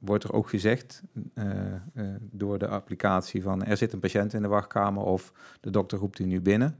wordt 0.00 0.24
er 0.24 0.32
ook 0.32 0.48
gezegd 0.48 1.02
door 2.20 2.58
de 2.58 2.68
applicatie 2.68 3.42
van 3.42 3.64
er 3.64 3.76
zit 3.76 3.92
een 3.92 4.00
patiënt 4.00 4.34
in 4.34 4.42
de 4.42 4.48
wachtkamer 4.48 5.02
of 5.02 5.32
de 5.60 5.70
dokter 5.70 5.98
roept 5.98 6.18
u 6.18 6.24
nu 6.24 6.40
binnen 6.40 6.78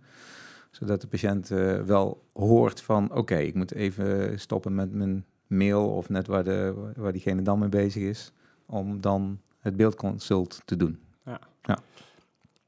zodat 0.70 1.00
de 1.00 1.06
patiënt 1.06 1.48
wel 1.86 2.22
hoort 2.32 2.80
van 2.80 3.12
oké, 3.12 3.36
ik 3.36 3.54
moet 3.54 3.74
even 3.74 4.40
stoppen 4.40 4.74
met 4.74 4.92
mijn 4.92 5.24
mail 5.46 5.88
of 5.88 6.08
net 6.08 6.26
waar, 6.26 6.44
de, 6.44 6.92
waar 6.96 7.12
diegene 7.12 7.42
dan 7.42 7.58
mee 7.58 7.68
bezig 7.68 8.02
is, 8.02 8.32
om 8.66 9.00
dan 9.00 9.40
het 9.60 9.76
beeldconsult 9.76 10.62
te 10.64 10.76
doen. 10.76 10.98
Ja. 11.24 11.40
ja. 11.62 11.78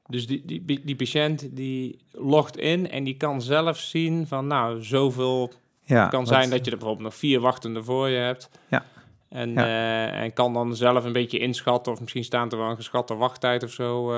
Dus 0.07 0.27
die, 0.27 0.45
die, 0.45 0.81
die 0.85 0.95
patiënt 0.95 1.55
die 1.55 1.99
logt 2.11 2.57
in 2.57 2.89
en 2.89 3.03
die 3.03 3.17
kan 3.17 3.41
zelf 3.41 3.77
zien 3.77 4.27
van 4.27 4.47
nou, 4.47 4.83
zoveel 4.83 5.51
ja, 5.81 6.07
kan 6.07 6.27
zijn 6.27 6.49
dat 6.49 6.65
je 6.65 6.71
er 6.71 6.77
bijvoorbeeld 6.77 7.07
nog 7.07 7.15
vier 7.15 7.39
wachtende 7.39 7.83
voor 7.83 8.09
je 8.09 8.17
hebt. 8.17 8.49
Ja. 8.69 8.85
En, 9.29 9.49
uh, 9.49 10.21
en 10.21 10.33
kan 10.33 10.53
dan 10.53 10.75
zelf 10.75 11.03
een 11.03 11.11
beetje 11.11 11.39
inschatten, 11.39 11.91
of 11.91 11.99
misschien 11.99 12.23
staat 12.23 12.51
er 12.51 12.57
wel 12.57 12.69
een 12.69 12.75
geschatte 12.75 13.15
wachttijd 13.15 13.63
of 13.63 13.71
zo 13.71 14.11
uh, 14.11 14.15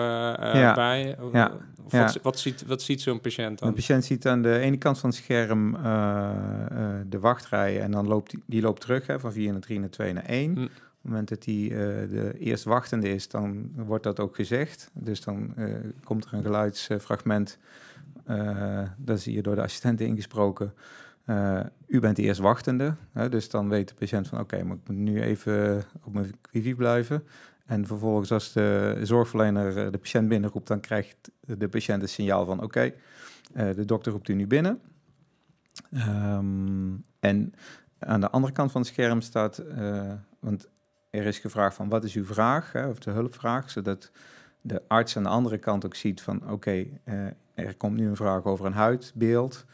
ja. 0.54 0.74
bij. 0.74 1.16
Ja. 1.32 1.52
Of 1.86 1.92
wat, 1.92 2.20
wat, 2.22 2.40
ziet, 2.40 2.66
wat 2.66 2.82
ziet 2.82 3.02
zo'n 3.02 3.22
patiënt 3.22 3.60
dan? 3.60 3.68
Een 3.68 3.74
patiënt 3.74 4.06
ziet 4.06 4.28
aan 4.28 4.42
de 4.42 4.58
ene 4.58 4.78
kant 4.78 5.00
van 5.00 5.10
het 5.10 5.20
scherm 5.20 5.72
de 7.10 7.20
wachtrij 7.20 7.82
en 7.82 7.92
dan 7.92 8.08
loopt 8.08 8.30
die, 8.32 8.44
die 8.46 8.62
loopt 8.62 8.82
terug 8.82 9.08
hè, 9.08 9.20
van 9.20 9.34
4 9.34 9.52
naar 9.52 9.62
3 9.62 9.80
naar 9.80 9.90
2 9.90 10.14
naar 10.14 10.26
1. 10.26 10.56
Hm. 10.56 10.62
Op 10.62 10.70
het 11.08 11.12
moment 11.12 11.30
dat 11.30 11.46
hij 11.46 11.54
uh, 11.54 11.70
de 12.10 12.34
eerst 12.40 12.64
wachtende 12.64 13.10
is, 13.10 13.28
dan 13.28 13.72
wordt 13.76 14.04
dat 14.04 14.20
ook 14.20 14.36
gezegd. 14.36 14.90
Dus 14.94 15.22
dan 15.22 15.54
komt 16.04 16.26
er 16.26 16.34
een 16.34 16.44
geluidsfragment, 16.44 17.58
dat 18.98 19.18
is 19.18 19.26
hier 19.26 19.44
door 19.44 19.56
de 19.56 19.62
assistenten 19.62 20.06
ingesproken. 20.06 20.74
U 21.88 22.00
bent 22.00 22.18
eerst 22.18 22.40
wachtende, 22.40 22.96
hè, 23.12 23.30
dus 23.30 23.50
dan 23.50 23.70
weet 23.70 23.88
de 23.88 23.94
patiënt 23.94 24.28
van 24.28 24.40
oké, 24.40 24.64
maar 24.64 24.76
ik 24.76 24.88
moet 24.88 24.98
nu 24.98 25.22
even 25.22 25.84
op 26.04 26.14
mijn 26.14 26.32
wifi 26.52 26.76
blijven. 26.76 27.24
En 27.66 27.88
vervolgens 27.88 28.32
als 28.32 28.54
de 28.54 29.00
zorgverlener 29.04 29.92
de 29.92 29.98
patiënt 29.98 30.28
binnenroept, 30.28 30.68
dan 30.68 30.80
krijgt 30.80 31.32
de 31.40 31.68
patiënt 31.68 32.02
een 32.02 32.10
signaal 32.10 32.46
van 32.46 32.64
oké, 32.64 32.94
de 33.54 33.86
dokter 33.86 34.12
roept 34.12 34.30
u 34.30 34.34
nu 34.34 34.48
binnen. 34.48 34.82
Um, 35.94 37.06
en 37.20 37.54
aan 38.00 38.22
de 38.22 38.30
andere 38.30 38.54
kant 38.54 38.72
van 38.72 38.82
het 38.82 38.90
scherm 38.90 39.22
staat, 39.22 39.64
want 40.40 40.70
er 41.10 41.26
is 41.26 41.40
gevraagd 41.40 41.76
van 41.76 41.90
wat 41.90 42.04
is 42.04 42.16
uw 42.16 42.26
vraag, 42.26 42.72
hè, 42.72 42.88
of 42.88 43.00
de 43.00 43.12
hulpvraag, 43.12 43.70
zodat 43.70 44.12
de 44.62 44.82
arts 44.88 45.18
aan 45.18 45.24
de 45.24 45.30
andere 45.30 45.58
kant 45.58 45.86
ook 45.86 45.96
ziet 45.96 46.22
van 46.22 46.52
oké, 46.52 46.86
er 47.54 47.76
komt 47.78 47.98
nu 47.98 48.08
een 48.08 48.16
vraag 48.16 48.44
over 48.44 48.66
een 48.66 48.74
huidbeeld, 48.74 49.66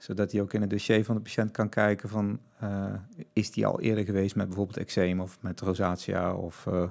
zodat 0.00 0.32
hij 0.32 0.40
ook 0.40 0.52
in 0.52 0.60
het 0.60 0.70
dossier 0.70 1.04
van 1.04 1.14
de 1.14 1.20
patiënt 1.20 1.50
kan 1.50 1.68
kijken 1.68 2.08
van 2.08 2.40
uh, 2.62 2.94
is 3.32 3.50
die 3.50 3.66
al 3.66 3.80
eerder 3.80 4.04
geweest 4.04 4.36
met 4.36 4.46
bijvoorbeeld 4.46 4.76
eczeem 4.76 5.20
of 5.20 5.38
met 5.40 5.60
rosacea 5.60 6.34
of 6.34 6.66
uh, 6.68 6.88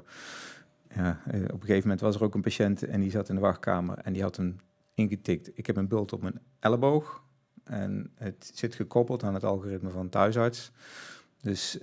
ja, 0.96 1.22
op 1.26 1.34
een 1.34 1.60
gegeven 1.60 1.82
moment 1.82 2.00
was 2.00 2.16
er 2.16 2.24
ook 2.24 2.36
een 2.36 2.42
patiënt 2.42 2.84
en 2.84 3.02
die 3.02 3.12
zat 3.12 3.30
in 3.30 3.36
de 3.36 3.42
wachtkamer 3.42 3.98
en 3.98 4.14
die 4.14 4.22
had 4.22 4.38
een 4.38 4.60
ingetikt, 4.94 5.58
ik 5.58 5.68
heb 5.68 5.76
een 5.76 5.88
bult 5.88 6.14
op 6.14 6.22
mijn 6.22 6.40
elleboog 6.60 7.24
en 7.64 8.12
het 8.16 8.52
zit 8.54 8.76
gekoppeld 8.76 9.24
aan 9.24 9.34
het 9.34 9.44
algoritme 9.44 9.90
van 9.90 10.10
thuisarts. 10.10 10.72
Dus 11.42 11.78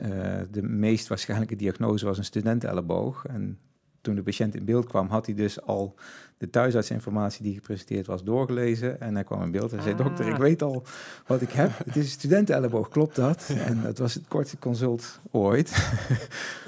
de 0.51 0.63
meest 0.63 1.09
waarschijnlijke 1.09 1.57
diagnose 1.57 2.05
was 2.05 2.19
een 2.19 2.25
studentenelleboog. 2.25 3.27
En 3.27 3.59
toen 4.07 4.15
de 4.15 4.23
patiënt 4.23 4.55
in 4.55 4.65
beeld 4.65 4.87
kwam, 4.87 5.09
had 5.09 5.27
hij 5.27 5.35
dus 5.35 5.63
al 5.63 5.95
de 6.39 6.51
thuisartsinformatie 6.51 7.43
die 7.43 7.55
gepresenteerd 7.55 8.07
was 8.07 8.25
doorgelezen. 8.25 9.01
En 9.01 9.15
hij 9.15 9.25
kwam 9.25 9.43
in 9.43 9.51
beeld 9.51 9.73
en 9.73 9.83
zei, 9.83 9.97
dokter, 9.97 10.27
ik 10.27 10.33
ah. 10.33 10.39
weet 10.39 10.63
al 10.63 10.83
wat 11.27 11.41
ik 11.41 11.51
heb. 11.51 11.71
Het 11.85 11.97
is 11.97 12.05
een 12.05 12.11
studentenelleboog, 12.11 12.89
klopt 12.89 13.17
dat? 13.17 13.51
En 13.69 13.83
dat 13.83 13.99
was 13.99 14.15
het 14.15 14.25
kortste 14.29 14.59
consult 14.59 15.21
ooit. 15.31 15.91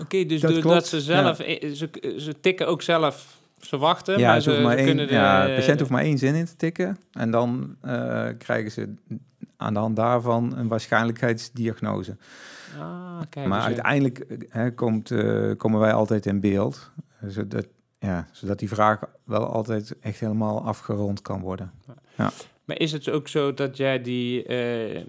Oké, 0.00 0.24
dus 0.24 0.40
dat 0.40 0.54
doordat 0.54 0.86
ze 0.86 1.00
zelf, 1.00 1.36
ze, 1.36 2.14
ze 2.16 2.40
tikken 2.40 2.66
ook 2.66 2.82
zelf 2.82 3.36
ze 3.60 3.76
wachten, 3.76 4.18
ja, 4.18 4.30
maar 4.30 4.40
ze, 4.40 4.60
maar 4.60 4.76
één, 4.76 4.86
kunnen 4.86 5.06
de... 5.06 5.12
Ja, 5.12 5.46
de 5.46 5.54
patiënt 5.54 5.78
hoeft 5.78 5.90
maar 5.90 6.02
één 6.02 6.18
zin 6.18 6.34
in 6.34 6.44
te 6.44 6.56
tikken. 6.56 6.98
En 7.12 7.30
dan 7.30 7.76
uh, 7.84 8.26
krijgen 8.38 8.70
ze 8.70 8.94
aan 9.56 9.74
de 9.74 9.80
hand 9.80 9.96
daarvan 9.96 10.56
een 10.56 10.68
waarschijnlijkheidsdiagnose. 10.68 12.16
Ah, 12.78 13.20
kijk, 13.28 13.46
maar 13.46 13.58
dus 13.58 13.66
uiteindelijk 13.66 14.24
hè, 14.48 14.70
komt, 14.70 15.10
uh, 15.10 15.56
komen 15.56 15.80
wij 15.80 15.92
altijd 15.92 16.26
in 16.26 16.40
beeld, 16.40 16.90
zodat, 17.26 17.66
ja, 17.98 18.28
zodat 18.32 18.58
die 18.58 18.68
vraag 18.68 19.00
wel 19.24 19.46
altijd 19.46 19.98
echt 20.00 20.20
helemaal 20.20 20.62
afgerond 20.62 21.22
kan 21.22 21.40
worden. 21.40 21.72
Ja. 22.16 22.30
Maar 22.64 22.78
is 22.78 22.92
het 22.92 23.10
ook 23.10 23.28
zo 23.28 23.54
dat 23.54 23.76
jij 23.76 24.02
die, 24.02 24.48
uh, 24.48 25.02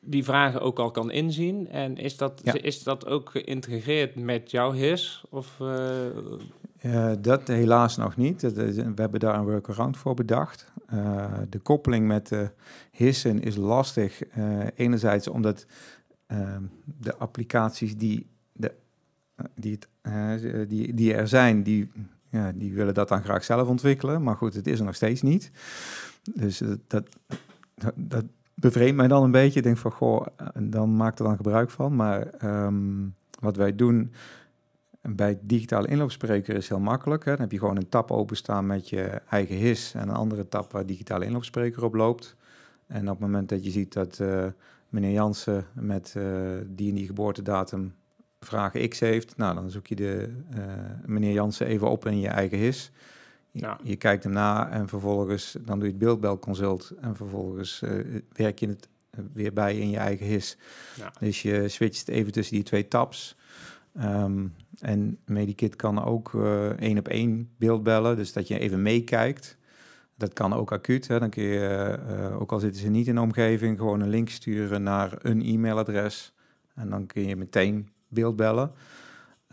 die 0.00 0.24
vragen 0.24 0.60
ook 0.60 0.78
al 0.78 0.90
kan 0.90 1.10
inzien? 1.10 1.68
En 1.68 1.96
is 1.96 2.16
dat, 2.16 2.40
ja. 2.44 2.52
is 2.52 2.82
dat 2.82 3.06
ook 3.06 3.30
geïntegreerd 3.30 4.14
met 4.14 4.50
jouw 4.50 4.72
HIS? 4.72 5.24
Of, 5.30 5.58
uh... 6.82 7.12
dat 7.20 7.48
helaas 7.48 7.96
nog 7.96 8.16
niet. 8.16 8.40
We 8.52 8.92
hebben 8.94 9.20
daar 9.20 9.34
een 9.34 9.44
workaround 9.44 9.96
voor 9.96 10.14
bedacht. 10.14 10.72
de 11.48 11.58
koppeling 11.62 12.06
met 12.06 12.28
de 12.28 12.50
hissen 12.90 13.42
is 13.42 13.56
lastig. 13.56 14.22
enerzijds 14.74 15.28
omdat 15.28 15.66
Ehm, 16.28 16.62
de 16.84 17.16
applicaties 17.16 17.96
die, 17.96 18.26
de, 18.52 18.72
die, 19.54 19.72
het, 19.72 19.88
die, 20.68 20.94
die 20.94 21.14
er 21.14 21.28
zijn, 21.28 21.62
die, 21.62 21.90
ja, 22.30 22.52
die 22.54 22.74
willen 22.74 22.94
dat 22.94 23.08
dan 23.08 23.22
graag 23.22 23.44
zelf 23.44 23.68
ontwikkelen. 23.68 24.22
Maar 24.22 24.36
goed, 24.36 24.54
het 24.54 24.66
is 24.66 24.78
er 24.78 24.84
nog 24.84 24.94
steeds 24.94 25.22
niet. 25.22 25.50
Dus 26.34 26.62
dat, 26.86 27.08
dat, 27.94 28.24
bevreemdt 28.54 28.96
mij 28.96 29.08
dan 29.08 29.22
een 29.22 29.30
beetje. 29.30 29.58
Ik 29.58 29.64
denk 29.64 29.76
van, 29.76 29.90
goh, 29.90 30.26
dan 30.60 30.96
maak 30.96 31.18
er 31.18 31.24
dan 31.24 31.36
gebruik 31.36 31.70
van. 31.70 31.96
Maar 31.96 32.26
um, 32.44 33.14
wat 33.40 33.56
wij 33.56 33.74
doen 33.76 34.12
bij 35.02 35.38
digitale 35.42 35.88
inloopspreker 35.88 36.54
is 36.56 36.68
heel 36.68 36.80
makkelijk. 36.80 37.24
Hè. 37.24 37.30
Dan 37.30 37.40
heb 37.40 37.52
je 37.52 37.58
gewoon 37.58 37.76
een 37.76 37.88
tab 37.88 38.10
openstaan 38.10 38.66
met 38.66 38.88
je 38.88 39.02
eigen 39.28 39.56
his 39.56 39.94
en 39.94 40.08
een 40.08 40.14
andere 40.14 40.48
tab 40.48 40.72
waar 40.72 40.86
digitale 40.86 41.24
inloopspreker 41.24 41.84
op 41.84 41.94
loopt. 41.94 42.36
En 42.86 43.02
op 43.02 43.08
het 43.08 43.18
moment 43.18 43.48
dat 43.48 43.64
je 43.64 43.70
ziet 43.70 43.92
dat 43.92 44.18
uh, 44.18 44.46
meneer 44.88 45.12
Jansen 45.12 45.64
met 45.74 46.14
uh, 46.16 46.24
die 46.66 46.88
en 46.88 46.94
die 46.94 47.06
geboortedatum 47.06 47.94
vraag 48.48 48.88
X 48.88 49.00
heeft, 49.00 49.36
nou 49.36 49.54
dan 49.54 49.70
zoek 49.70 49.86
je 49.86 49.94
de 49.94 50.34
uh, 50.56 50.62
meneer 51.06 51.32
Jansen 51.32 51.66
even 51.66 51.90
op 51.90 52.06
in 52.06 52.20
je 52.20 52.28
eigen 52.28 52.58
his. 52.58 52.90
Je, 53.50 53.60
ja. 53.60 53.78
je, 53.82 53.96
kijkt 53.96 54.24
hem 54.24 54.32
na 54.32 54.70
en 54.70 54.88
vervolgens 54.88 55.56
dan 55.60 55.78
doe 55.78 55.86
je 55.86 55.94
het 55.94 56.02
beeldbelconsult 56.02 56.92
en 57.00 57.16
vervolgens 57.16 57.80
uh, 57.84 58.20
werk 58.32 58.58
je 58.58 58.68
het 58.68 58.88
weer 59.32 59.52
bij 59.52 59.78
in 59.78 59.90
je 59.90 59.96
eigen 59.96 60.26
his. 60.26 60.56
Ja. 60.96 61.12
Dus 61.20 61.42
je 61.42 61.68
switcht 61.68 62.08
even 62.08 62.32
tussen 62.32 62.54
die 62.54 62.64
twee 62.64 62.88
tabs. 62.88 63.36
Um, 64.00 64.54
en 64.80 65.18
Medikit 65.24 65.76
kan 65.76 66.04
ook 66.04 66.34
één 66.78 66.98
op 66.98 67.08
één 67.08 67.50
beeld 67.56 67.82
bellen, 67.82 68.16
dus 68.16 68.32
dat 68.32 68.48
je 68.48 68.58
even 68.58 68.82
meekijkt. 68.82 69.56
Dat 70.18 70.32
kan 70.32 70.52
ook 70.52 70.72
acuut. 70.72 71.08
Hè. 71.08 71.18
Dan 71.18 71.30
kun 71.30 71.42
je, 71.42 71.98
uh, 72.10 72.40
ook 72.40 72.52
al 72.52 72.60
zitten 72.60 72.80
ze 72.80 72.88
niet 72.88 73.06
in 73.06 73.14
de 73.14 73.20
omgeving, 73.20 73.78
gewoon 73.78 74.00
een 74.00 74.08
link 74.08 74.28
sturen 74.28 74.82
naar 74.82 75.18
een 75.18 75.42
e-mailadres. 75.42 76.32
En 76.74 76.90
dan 76.90 77.06
kun 77.06 77.26
je 77.26 77.36
meteen 77.36 77.88
beeld 78.08 78.36
bellen. 78.36 78.72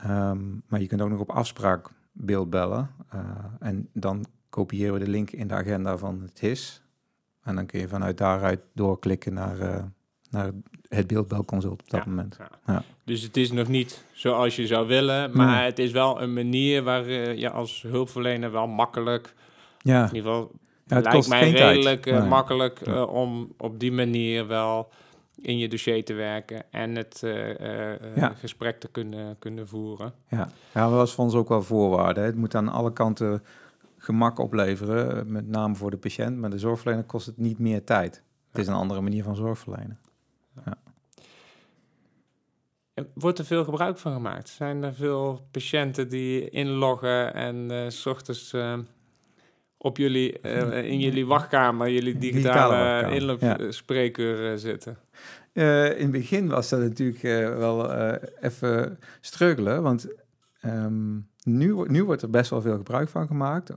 Um, 0.05 0.63
maar 0.67 0.81
je 0.81 0.87
kunt 0.87 1.01
ook 1.01 1.09
nog 1.09 1.19
op 1.19 1.29
afspraak 1.29 1.89
beeld 2.11 2.49
bellen. 2.49 2.89
Uh, 3.15 3.21
en 3.59 3.89
dan 3.93 4.25
kopiëren 4.49 4.93
we 4.93 4.99
de 4.99 5.09
link 5.09 5.31
in 5.31 5.47
de 5.47 5.53
agenda 5.53 5.97
van 5.97 6.21
het 6.21 6.39
HIS. 6.39 6.81
En 7.43 7.55
dan 7.55 7.65
kun 7.65 7.79
je 7.79 7.87
vanuit 7.87 8.17
daaruit 8.17 8.59
doorklikken 8.73 9.33
naar, 9.33 9.59
uh, 9.59 9.83
naar 10.29 10.51
het 10.87 11.07
beeldbelconsult 11.07 11.81
op 11.81 11.89
dat 11.89 12.03
ja, 12.03 12.09
moment. 12.09 12.35
Ja. 12.39 12.49
Ja. 12.73 12.83
Dus 13.03 13.21
het 13.21 13.37
is 13.37 13.51
nog 13.51 13.67
niet 13.67 14.05
zoals 14.13 14.55
je 14.55 14.67
zou 14.67 14.87
willen, 14.87 15.37
maar 15.37 15.63
het 15.63 15.79
is 15.79 15.91
wel 15.91 16.21
een 16.21 16.33
manier 16.33 16.83
waar 16.83 17.09
je 17.11 17.49
als 17.49 17.81
hulpverlener 17.81 18.51
wel 18.51 18.67
makkelijk 18.67 19.33
ja. 19.85 20.09
In 20.09 20.15
ieder 20.15 20.31
geval 20.31 20.51
ja, 20.85 20.95
het 20.95 21.05
lijkt 21.05 21.27
mij 21.27 21.51
redelijk 21.51 22.05
uh, 22.05 22.27
makkelijk 22.29 22.87
uh, 22.87 23.13
om 23.13 23.53
op 23.57 23.79
die 23.79 23.91
manier 23.91 24.47
wel 24.47 24.89
in 25.41 25.57
je 25.57 25.67
dossier 25.67 26.05
te 26.05 26.13
werken 26.13 26.63
en 26.71 26.95
het 26.95 27.23
eh, 27.23 27.93
eh, 27.93 28.15
Ja. 28.15 28.33
gesprek 28.33 28.79
te 28.79 28.87
kunnen, 28.87 29.35
kunnen 29.39 29.67
voeren. 29.67 30.13
Ja, 30.29 30.49
ja 30.73 30.81
dat 30.83 30.91
was 30.91 31.13
voor 31.13 31.23
ons 31.23 31.33
ook 31.35 31.49
wel 31.49 31.61
voorwaarde. 31.61 32.19
hè. 32.19 32.25
Het 32.25 32.35
moet 32.35 32.55
aan 32.55 32.69
alle 32.69 32.93
kanten 32.93 33.43
gemak 33.97 34.39
opleveren, 34.39 35.17
eh, 35.17 35.23
met 35.25 35.47
name 35.47 35.75
voor 35.75 35.91
de 35.91 35.97
patiënt. 35.97 36.37
Maar 36.37 36.49
de 36.49 36.57
zorgverlener 36.59 37.03
kost 37.05 37.25
het 37.25 37.37
niet 37.37 37.59
meer 37.59 37.83
tijd. 37.83 38.23
Het 38.51 38.57
is 38.61 38.67
een 38.67 38.73
andere 38.73 39.01
manier 39.01 39.23
van 39.23 39.35
zorgverlenen. 39.35 39.99
En 42.93 43.07
Wordt 43.13 43.39
er 43.39 43.45
veel 43.45 43.63
gebruik 43.63 43.97
van 43.97 44.13
gemaakt? 44.13 44.49
Zijn 44.49 44.83
er 44.83 44.93
veel 44.93 45.47
patiënten 45.51 46.09
die 46.09 46.49
inloggen 46.49 47.33
en 47.33 47.71
eh, 47.71 47.89
s 47.89 48.05
ochtends 48.05 48.53
eh, 48.53 48.77
op 49.77 49.97
jullie, 49.97 50.39
eh, 50.39 50.83
in 50.83 50.99
jullie 50.99 51.25
wachtkamer, 51.25 51.89
jullie 51.91 52.17
Digitale 52.17 53.07
digitale, 53.09 53.37
ja. 53.39 53.57
eh, 54.51 54.57
zitten? 54.57 54.97
Eh, 55.55 55.85
in 55.85 56.01
het 56.01 56.11
begin 56.11 56.47
was 56.47 56.69
dat 56.69 56.79
natuurlijk 56.79 57.23
eh, 57.23 57.57
wel 57.57 57.93
eh, 57.93 58.29
even 58.41 58.99
struggelen, 59.21 59.81
want 59.81 60.07
ehm, 60.61 61.15
nu, 61.43 61.83
nu 61.87 62.03
wordt 62.03 62.21
er 62.21 62.29
best 62.29 62.49
wel 62.49 62.61
veel 62.61 62.75
gebruik 62.75 63.09
van 63.09 63.27
gemaakt. 63.27 63.69
We 63.69 63.75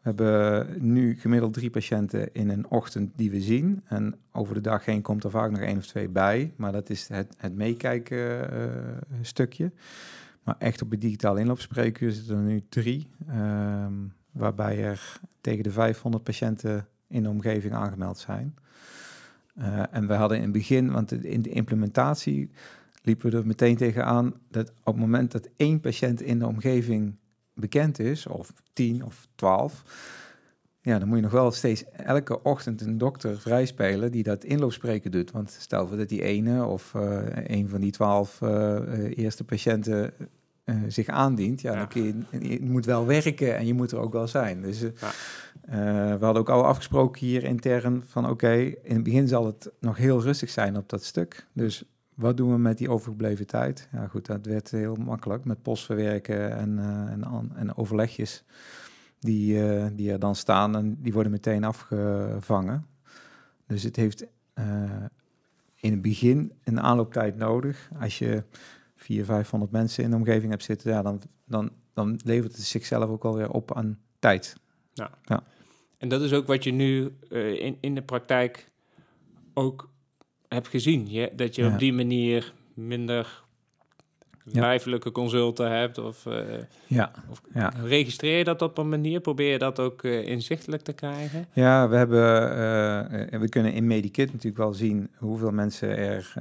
hebben 0.00 0.66
nu 0.92 1.16
gemiddeld 1.18 1.52
drie 1.52 1.70
patiënten 1.70 2.32
in 2.32 2.48
een 2.48 2.66
ochtend 2.68 3.10
die 3.16 3.30
we 3.30 3.40
zien. 3.40 3.82
En 3.84 4.14
over 4.32 4.54
de 4.54 4.60
dag 4.60 4.84
heen 4.84 5.02
komt 5.02 5.24
er 5.24 5.30
vaak 5.30 5.50
nog 5.50 5.60
één 5.60 5.76
of 5.76 5.86
twee 5.86 6.08
bij. 6.08 6.52
Maar 6.56 6.72
dat 6.72 6.90
is 6.90 7.08
het, 7.08 7.34
het 7.38 7.54
meekijken 7.54 8.48
stukje. 9.22 9.72
Maar 10.44 10.54
echt 10.58 10.82
op 10.82 10.90
de 10.90 10.98
digitale 10.98 11.40
inloopspreekuur 11.40 12.12
zitten 12.12 12.36
er 12.36 12.42
nu 12.42 12.62
drie. 12.68 13.08
ehm, 13.28 13.94
waarbij 14.30 14.84
er 14.84 15.20
tegen 15.40 15.62
de 15.62 15.70
500 15.70 16.24
patiënten 16.24 16.86
in 17.08 17.22
de 17.22 17.28
omgeving 17.28 17.74
aangemeld 17.74 18.18
zijn. 18.18 18.54
Eh, 19.60 19.82
en 19.90 20.06
we 20.06 20.14
hadden 20.14 20.36
in 20.36 20.42
het 20.42 20.52
begin, 20.52 20.90
want 20.90 21.24
in 21.24 21.42
de 21.42 21.50
implementatie 21.50 22.50
liepen 23.02 23.30
we 23.30 23.36
er 23.36 23.46
meteen 23.46 23.76
tegenaan 23.76 24.34
dat 24.48 24.70
op 24.70 24.92
het 24.94 24.96
moment 24.96 25.32
dat 25.32 25.48
één 25.56 25.80
patiënt 25.80 26.22
in 26.22 26.38
de 26.38 26.46
omgeving 26.46 27.16
bekend 27.54 27.98
is, 27.98 28.26
of 28.26 28.52
tien 28.72 29.04
of 29.04 29.26
twaalf, 29.34 29.84
ja, 30.82 30.98
dan 30.98 31.08
moet 31.08 31.16
je 31.16 31.22
nog 31.22 31.32
wel 31.32 31.50
steeds 31.50 31.84
elke 31.90 32.42
ochtend 32.42 32.80
een 32.80 32.98
dokter 32.98 33.40
vrijspelen 33.40 34.12
die 34.12 34.22
dat 34.22 34.44
inloopspreken 34.44 35.10
doet. 35.10 35.30
Want 35.30 35.50
stel 35.50 35.86
voor 35.86 35.96
dat 35.96 36.08
die 36.08 36.22
ene 36.22 36.64
of 36.64 36.94
eh, 36.94 37.22
een 37.32 37.68
van 37.68 37.80
die 37.80 37.90
twaalf 37.90 38.42
eh, 38.42 39.18
eerste 39.18 39.44
patiënten 39.44 40.12
eh, 40.70 40.76
zich 40.88 41.08
aandient, 41.08 41.60
ja, 41.60 41.72
Ja. 41.72 41.78
dan 41.78 41.88
kun 41.88 42.26
je, 42.30 42.50
je 42.50 42.70
moet 42.70 42.84
wel 42.84 43.06
werken 43.06 43.56
en 43.56 43.66
je 43.66 43.74
moet 43.74 43.92
er 43.92 43.98
ook 43.98 44.12
wel 44.12 44.28
zijn. 44.28 44.62
Dus 44.62 44.82
eh, 44.82 44.90
Ja. 45.00 45.10
eh, 45.62 46.18
we 46.18 46.24
hadden 46.24 46.42
ook 46.42 46.48
al 46.48 46.64
afgesproken 46.66 47.26
hier 47.26 47.44
intern 47.44 48.02
van 48.06 48.28
oké, 48.28 48.52
in 48.82 48.94
het 48.94 49.02
begin 49.02 49.28
zal 49.28 49.46
het 49.46 49.70
nog 49.80 49.96
heel 49.96 50.22
rustig 50.22 50.50
zijn 50.50 50.76
op 50.76 50.88
dat 50.88 51.04
stuk. 51.04 51.46
Dus 51.52 51.84
wat 52.14 52.36
doen 52.36 52.50
we 52.52 52.58
met 52.58 52.78
die 52.78 52.90
overgebleven 52.90 53.46
tijd? 53.46 53.88
Ja 53.92 54.06
goed, 54.06 54.26
dat 54.26 54.46
werd 54.46 54.70
heel 54.70 54.94
makkelijk 54.94 55.44
met 55.44 55.62
postverwerken 55.62 56.56
en, 56.56 56.78
en, 57.10 57.50
en 57.54 57.76
overlegjes 57.76 58.44
die, 59.18 59.58
die 59.94 60.12
er 60.12 60.18
dan 60.18 60.34
staan 60.34 60.76
en 60.76 60.96
die 61.02 61.12
worden 61.12 61.32
meteen 61.32 61.64
afgevangen. 61.64 62.86
Dus 63.66 63.82
het 63.82 63.96
heeft 63.96 64.26
in 65.74 65.90
het 65.92 66.02
begin 66.02 66.52
een 66.64 66.80
aanlooptijd 66.80 67.36
nodig. 67.36 67.90
Als 68.00 68.18
je 68.18 68.42
400, 69.00 69.26
500 69.38 69.72
mensen 69.72 70.04
in 70.04 70.10
de 70.10 70.16
omgeving 70.16 70.50
hebt 70.50 70.62
zitten, 70.64 70.90
ja, 70.92 71.02
dan, 71.02 71.20
dan, 71.44 71.70
dan 71.94 72.20
levert 72.24 72.52
het 72.52 72.62
zichzelf 72.64 73.10
ook 73.10 73.24
alweer 73.24 73.50
op 73.50 73.74
aan 73.76 73.98
tijd. 74.18 74.56
En 75.98 76.08
dat 76.08 76.22
is 76.22 76.32
ook 76.32 76.46
wat 76.46 76.64
je 76.64 76.72
nu 76.72 77.16
eh, 77.30 77.64
in, 77.64 77.76
in 77.80 77.94
de 77.94 78.02
praktijk 78.02 78.66
ook 79.54 79.90
hebt 80.48 80.68
gezien. 80.68 81.10
Je, 81.10 81.32
dat 81.36 81.54
je 81.54 81.62
Ja. 81.62 81.72
op 81.72 81.78
die 81.78 81.92
manier 81.92 82.52
minder 82.74 83.42
Ja. 84.44 84.60
lijfelijke 84.60 85.10
consulten 85.10 85.70
hebt. 85.70 85.98
Of, 85.98 86.26
eh, 86.26 86.42
Ja, 86.86 87.12
of 87.30 87.40
ja. 87.54 87.72
registreer 87.84 88.38
je 88.38 88.44
dat 88.44 88.62
op 88.62 88.78
een 88.78 88.88
manier? 88.88 89.20
Probeer 89.20 89.52
je 89.52 89.58
dat 89.58 89.78
ook 89.78 90.02
eh, 90.02 90.26
inzichtelijk 90.26 90.82
te 90.82 90.92
krijgen? 90.92 91.46
Ja, 91.52 91.88
we 91.88 91.96
hebben, 91.96 92.20
we 93.40 93.48
kunnen 93.48 93.72
in 93.72 93.86
Medikit 93.86 94.26
natuurlijk 94.26 94.56
wel 94.62 94.72
zien 94.74 95.10
hoeveel 95.16 95.50
mensen 95.50 95.96
er 95.96 96.32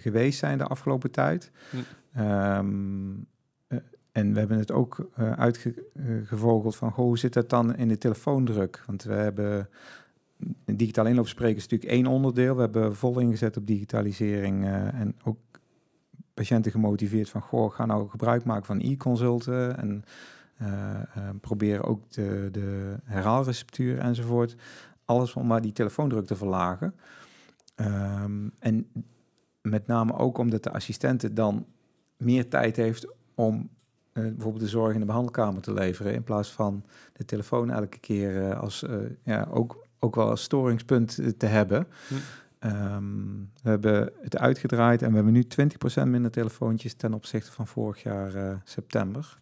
geweest 0.00 0.38
zijn 0.38 0.58
de 0.58 0.64
afgelopen 0.64 1.10
tijd. 1.10 1.50
Hm. 1.70 1.76
Ehm, 2.12 3.12
eh, 3.66 3.78
en 4.12 4.32
we 4.32 4.38
hebben 4.38 4.58
het 4.58 4.72
ook 4.72 5.10
eh, 5.14 5.32
uitgevogeld 5.32 6.76
van, 6.76 6.90
goh, 6.90 7.04
hoe 7.04 7.18
zit 7.18 7.32
dat 7.32 7.50
dan 7.50 7.76
in 7.76 7.88
de 7.88 7.98
telefoondruk? 7.98 8.82
Want 8.86 9.02
we 9.02 9.14
hebben, 9.14 9.68
een 10.64 10.76
digitaal 10.76 11.06
inloopspreken 11.06 11.56
is 11.56 11.62
natuurlijk 11.62 11.90
één 11.90 12.06
onderdeel. 12.06 12.54
We 12.54 12.60
hebben 12.60 12.96
vol 12.96 13.18
ingezet 13.18 13.56
op 13.56 13.66
digitalisering 13.66 14.64
eh, 14.64 15.00
en 15.00 15.16
ook 15.24 15.38
patiënten 16.34 16.72
gemotiveerd 16.72 17.28
van, 17.28 17.40
goh, 17.40 17.72
ga 17.72 17.86
nou 17.86 18.08
gebruik 18.08 18.44
maken 18.44 18.66
van 18.66 18.80
e-consulten 18.80 19.78
en 19.78 20.04
eh, 20.56 20.94
eh, 20.94 21.04
probeer 21.40 21.86
ook 21.86 22.12
de, 22.12 22.48
de 22.52 22.96
herhaalreceptuur 23.04 23.98
enzovoort. 23.98 24.56
Alles 25.04 25.34
om 25.34 25.46
maar 25.46 25.60
die 25.60 25.72
telefoondruk 25.72 26.26
te 26.26 26.36
verlagen. 26.36 26.94
Ehm, 27.74 28.48
en 28.58 28.86
met 29.70 29.86
name 29.86 30.14
ook 30.14 30.38
omdat 30.38 30.62
de 30.62 30.72
assistente 30.72 31.32
dan 31.32 31.66
meer 32.16 32.48
tijd 32.48 32.76
heeft 32.76 33.06
om 33.34 33.70
eh, 34.16 34.22
bijvoorbeeld 34.22 34.64
de 34.64 34.68
zorg 34.68 34.94
in 34.94 35.00
de 35.00 35.06
behandelkamer 35.06 35.62
te 35.62 35.72
leveren. 35.72 36.14
In 36.14 36.22
plaats 36.22 36.50
van 36.50 36.84
de 37.12 37.24
telefoon 37.24 37.70
elke 37.70 37.98
keer 37.98 38.42
eh, 38.42 38.60
als, 38.60 38.82
eh, 38.82 38.96
ja, 39.22 39.48
ook, 39.50 39.86
ook 39.98 40.14
wel 40.14 40.30
als 40.30 40.42
storingspunt 40.42 41.38
te 41.38 41.46
hebben. 41.46 41.86
Hm. 42.08 42.14
Ehm, 42.58 43.04
we 43.62 43.68
hebben 43.68 44.12
het 44.20 44.38
uitgedraaid 44.38 45.02
en 45.02 45.08
we 45.08 45.14
hebben 45.14 45.32
nu 45.32 45.44
20% 45.44 46.08
minder 46.08 46.30
telefoontjes 46.30 46.94
ten 46.94 47.14
opzichte 47.14 47.52
van 47.52 47.66
vorig 47.66 48.02
jaar 48.02 48.60
september. 48.64 49.38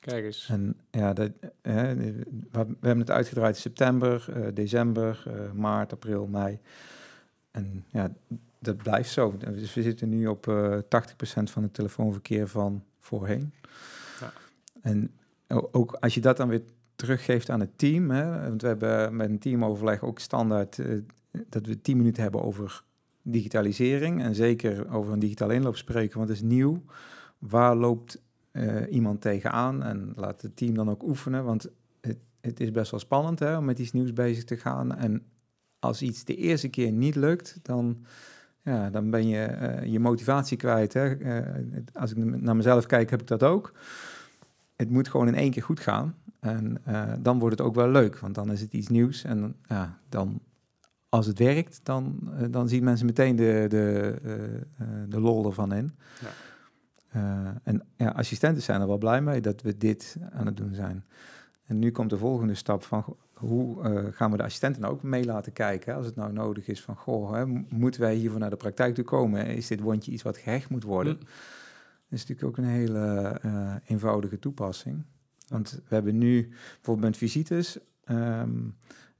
Kijk 0.00 0.24
eens. 0.24 0.48
En 0.50 0.76
ja, 0.90 1.12
dat, 1.12 1.30
we 1.62 2.76
hebben 2.80 2.98
het 2.98 3.10
uitgedraaid 3.10 3.54
in 3.54 3.60
september, 3.60 4.28
december, 4.54 5.22
maart, 5.54 5.92
april, 5.92 6.26
mei. 6.26 6.60
En 7.50 7.84
ja, 7.88 8.10
dat 8.60 8.76
blijft 8.76 9.10
zo. 9.10 9.36
Dus 9.36 9.74
we 9.74 9.82
zitten 9.82 10.08
nu 10.08 10.26
op 10.26 10.48
eh 10.48 10.78
80% 10.78 10.82
van 11.42 11.62
het 11.62 11.74
telefoonverkeer 11.74 12.48
van 12.48 12.84
voorheen. 12.98 13.52
Ja. 14.20 14.32
En 14.80 15.10
ook 15.48 15.92
als 15.92 16.14
je 16.14 16.20
dat 16.20 16.36
dan 16.36 16.48
weer 16.48 16.62
teruggeeft 16.96 17.50
aan 17.50 17.60
het 17.60 17.78
team, 17.78 18.10
hè, 18.10 18.40
want 18.48 18.62
we 18.62 18.68
hebben 18.68 19.16
met 19.16 19.28
een 19.28 19.38
teamoverleg 19.38 20.02
ook 20.02 20.18
standaard 20.18 20.78
eh, 20.78 20.98
dat 21.48 21.66
we 21.66 21.80
10 21.80 21.96
minuten 21.96 22.22
hebben 22.22 22.42
over 22.42 22.82
digitalisering 23.22 24.22
en 24.22 24.34
zeker 24.34 24.90
over 24.92 25.12
een 25.12 25.18
digitale 25.18 25.54
inloop 25.54 25.76
spreken, 25.76 26.18
want 26.18 26.28
het 26.28 26.38
is 26.38 26.44
nieuw. 26.44 26.82
Waar 27.38 27.76
loopt 27.76 28.22
eh, 28.50 28.92
iemand 28.92 29.20
tegenaan 29.20 29.82
en 29.82 30.12
laat 30.16 30.42
het 30.42 30.56
team 30.56 30.74
dan 30.74 30.90
ook 30.90 31.02
oefenen, 31.02 31.44
want 31.44 31.68
het, 32.00 32.18
het 32.40 32.60
is 32.60 32.70
best 32.70 32.90
wel 32.90 33.00
spannend 33.00 33.38
hè, 33.38 33.56
om 33.56 33.64
met 33.64 33.78
iets 33.78 33.92
nieuws 33.92 34.12
bezig 34.12 34.44
te 34.44 34.56
gaan. 34.56 34.96
En 34.96 35.22
als 35.78 36.02
iets 36.02 36.24
de 36.24 36.36
eerste 36.36 36.68
keer 36.68 36.92
niet 36.92 37.14
lukt, 37.14 37.58
dan, 37.62 38.04
ja, 38.62 38.90
dan 38.90 39.10
ben 39.10 39.28
je 39.28 39.42
eh, 39.44 39.92
je 39.92 40.00
motivatie 40.00 40.56
kwijt. 40.56 40.92
Hè. 40.92 41.14
Eh, 41.14 41.82
als 41.92 42.10
ik 42.10 42.16
naar 42.16 42.56
mezelf 42.56 42.86
kijk, 42.86 43.10
heb 43.10 43.20
ik 43.20 43.26
dat 43.26 43.42
ook. 43.42 43.72
Het 44.76 44.90
moet 44.90 45.08
gewoon 45.08 45.28
in 45.28 45.34
één 45.34 45.50
keer 45.50 45.62
goed 45.62 45.80
gaan. 45.80 46.14
En 46.40 46.78
eh, 46.84 47.12
dan 47.18 47.38
wordt 47.38 47.58
het 47.58 47.66
ook 47.66 47.74
wel 47.74 47.88
leuk, 47.88 48.18
want 48.18 48.34
dan 48.34 48.52
is 48.52 48.60
het 48.60 48.72
iets 48.72 48.88
nieuws. 48.88 49.24
En 49.24 49.56
ja, 49.66 49.98
dan, 50.08 50.40
als 51.08 51.26
het 51.26 51.38
werkt, 51.38 51.80
dan, 51.82 52.30
dan 52.50 52.68
zien 52.68 52.84
mensen 52.84 53.06
meteen 53.06 53.36
de, 53.36 53.64
de, 53.68 54.14
de 55.08 55.20
lol 55.20 55.46
ervan 55.46 55.72
in. 55.72 55.96
Ja. 56.20 56.30
En 57.62 57.82
ja, 57.96 58.08
assistenten 58.08 58.62
zijn 58.62 58.80
er 58.80 58.86
wel 58.86 58.98
blij 58.98 59.22
mee 59.22 59.40
dat 59.40 59.62
we 59.62 59.76
dit 59.76 60.16
aan 60.32 60.46
het 60.46 60.56
doen 60.56 60.74
zijn. 60.74 61.04
En 61.70 61.78
nu 61.78 61.90
komt 61.90 62.10
de 62.10 62.18
volgende 62.18 62.54
stap 62.54 62.82
van 62.82 63.16
hoe 63.32 63.82
eh, 63.82 64.04
gaan 64.10 64.30
we 64.30 64.36
de 64.36 64.42
assistenten 64.42 64.82
nou 64.82 64.94
ook 64.94 65.02
mee 65.02 65.24
laten 65.24 65.52
kijken, 65.52 65.90
hè, 65.90 65.96
als 65.96 66.06
het 66.06 66.16
nou 66.16 66.32
nodig 66.32 66.68
is 66.68 66.82
van, 66.82 66.96
goh, 66.96 67.32
hè, 67.32 67.46
moeten 67.68 68.00
wij 68.00 68.14
hiervoor 68.14 68.38
naar 68.38 68.50
de 68.50 68.56
praktijk 68.56 68.94
toe 68.94 69.04
komen? 69.04 69.46
Is 69.46 69.66
dit 69.66 69.80
wondje 69.80 70.12
iets 70.12 70.22
wat 70.22 70.36
gehecht 70.38 70.70
moet 70.70 70.82
worden? 70.82 71.12
Hm. 71.12 71.24
Dat 72.08 72.18
is 72.18 72.26
natuurlijk 72.26 72.48
ook 72.48 72.56
een 72.56 72.70
hele 72.70 73.38
eh, 73.42 73.74
eenvoudige 73.84 74.38
toepassing. 74.38 75.04
Want 75.48 75.70
we 75.88 75.94
hebben 75.94 76.18
nu 76.18 76.48
bijvoorbeeld 76.48 77.06
met 77.06 77.16
visites, 77.16 77.78
ehm, 78.04 78.68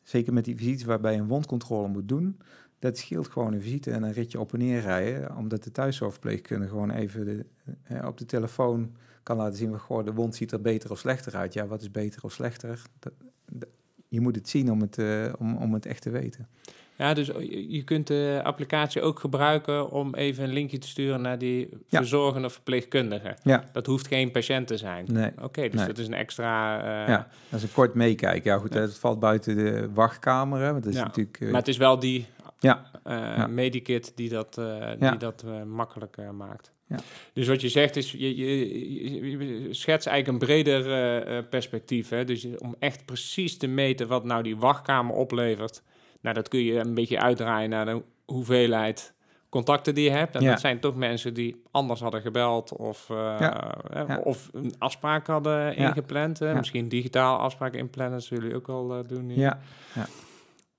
zeker 0.02 0.32
met 0.32 0.44
die 0.44 0.56
visites 0.56 0.84
waarbij 0.84 1.12
je 1.12 1.18
een 1.18 1.26
wondcontrole 1.26 1.88
moet 1.88 2.08
doen, 2.08 2.40
dat 2.80 2.98
scheelt 2.98 3.28
gewoon 3.28 3.52
een 3.52 3.62
visite 3.62 3.90
en 3.90 4.02
een 4.02 4.12
ritje 4.12 4.40
op 4.40 4.52
en 4.52 4.58
neer 4.58 4.80
rijden, 4.80 5.36
omdat 5.36 5.64
de 5.64 5.72
thuiszorgverpleegkundige 5.72 6.70
gewoon 6.70 6.90
even 6.90 7.24
de, 7.24 7.44
eh, 7.82 8.06
op 8.06 8.18
de 8.18 8.24
telefoon 8.26 8.92
kan 9.22 9.36
laten 9.36 9.56
zien 9.58 9.78
goh, 9.78 10.04
de 10.04 10.12
wond 10.12 10.34
ziet 10.34 10.52
er 10.52 10.60
beter 10.60 10.90
of 10.90 10.98
slechter 10.98 11.36
uit. 11.36 11.52
Ja, 11.52 11.66
wat 11.66 11.80
is 11.80 11.90
beter 11.90 12.22
of 12.24 12.32
slechter? 12.32 12.82
Dat, 12.98 13.12
dat- 13.50 13.68
je 14.08 14.20
moet 14.20 14.34
het 14.34 14.48
zien 14.48 14.70
om 14.70 14.80
het, 14.80 14.98
eh, 14.98 15.32
om, 15.38 15.56
om 15.56 15.74
het 15.74 15.86
echt 15.86 16.02
te 16.02 16.10
weten. 16.10 16.48
Ja, 16.96 17.14
dus 17.14 17.26
je 17.26 17.70
je 17.72 17.82
kunt 17.84 18.06
de 18.06 18.40
applicatie 18.44 19.02
ook 19.02 19.18
gebruiken 19.18 19.90
om 19.90 20.14
even 20.14 20.44
een 20.44 20.52
linkje 20.52 20.78
te 20.78 20.88
sturen 20.88 21.20
naar 21.20 21.38
die 21.38 21.68
Ja. 21.88 21.98
verzorgende 21.98 22.50
verpleegkundige. 22.50 23.36
Ja. 23.42 23.68
Dat 23.72 23.86
hoeft 23.86 24.06
geen 24.06 24.30
patiënt 24.30 24.66
te 24.66 24.76
zijn. 24.76 25.04
Nee. 25.12 25.30
Oké, 25.42 25.62
dus 25.62 25.72
Nee. 25.74 25.86
dat 25.86 25.98
is 25.98 26.06
een 26.06 26.14
extra... 26.14 26.78
eh, 27.02 27.08
ja, 27.08 27.28
dat 27.48 27.58
is 27.58 27.62
een 27.62 27.72
kort 27.72 27.94
meekijken. 27.94 28.50
Ja, 28.50 28.58
goed, 28.58 28.74
Ja. 28.74 28.80
het 28.80 28.98
valt 28.98 29.20
buiten 29.20 29.56
de 29.56 29.88
wachtkamer, 29.94 30.60
hè, 30.60 30.70
want 30.72 30.84
dat 30.84 30.92
is 30.92 30.98
Ja, 30.98 31.04
natuurlijk... 31.04 31.40
eh, 31.40 31.48
Maar 31.48 31.58
het 31.58 31.68
is 31.68 31.76
wel 31.76 31.98
die 31.98 32.26
Ja. 32.60 32.90
eh, 33.04 33.12
Ja. 33.36 33.46
Medikit 33.46 34.12
die 34.16 34.28
dat, 34.28 34.58
eh, 34.58 34.64
Ja. 34.98 35.10
die 35.10 35.18
dat 35.18 35.42
eh, 35.46 35.62
makkelijker 35.62 36.34
maakt. 36.34 36.72
Ja. 36.86 36.96
Dus 37.32 37.48
wat 37.48 37.60
je 37.60 37.68
zegt 37.68 37.96
is, 37.96 38.12
je, 38.12 38.36
je, 38.36 39.66
schetst 39.74 40.06
eigenlijk 40.06 40.28
een 40.42 40.46
breder 40.48 41.44
perspectief. 41.44 42.08
Hè? 42.08 42.24
Dus 42.24 42.46
om 42.58 42.74
echt 42.78 43.04
precies 43.04 43.56
te 43.58 43.66
meten 43.66 44.08
wat 44.08 44.24
nou 44.24 44.42
die 44.42 44.56
wachtkamer 44.56 45.14
oplevert. 45.14 45.82
Nou, 46.20 46.34
dat 46.34 46.48
kun 46.48 46.60
je 46.62 46.78
een 46.78 46.94
beetje 46.94 47.20
uitdraaien 47.20 47.70
naar 47.70 47.84
de 47.84 48.02
hoeveelheid 48.24 49.14
contacten 49.48 49.94
die 49.94 50.04
je 50.04 50.10
hebt. 50.10 50.34
En 50.34 50.42
Ja. 50.42 50.50
dat 50.50 50.60
zijn 50.60 50.80
toch 50.80 50.94
mensen 50.96 51.34
die 51.34 51.62
anders 51.70 52.00
hadden 52.00 52.20
gebeld 52.20 52.72
of, 52.76 53.08
Ja. 53.08 53.74
Ja. 53.94 54.20
of 54.24 54.48
een 54.52 54.74
afspraak 54.78 55.26
hadden 55.26 55.52
Ja. 55.52 55.72
ingepland. 55.88 56.38
Hè? 56.38 56.50
Ja. 56.50 56.56
Misschien 56.56 56.88
digitaal 56.88 57.38
afspraken 57.38 57.78
inplannen, 57.78 58.14
dat 58.18 58.26
zullen 58.26 58.42
jullie 58.42 58.58
ook 58.58 58.68
al 58.68 58.94
eh, 58.98 59.08
doen. 59.08 59.26
nu. 59.26 59.34
Ja, 59.34 59.58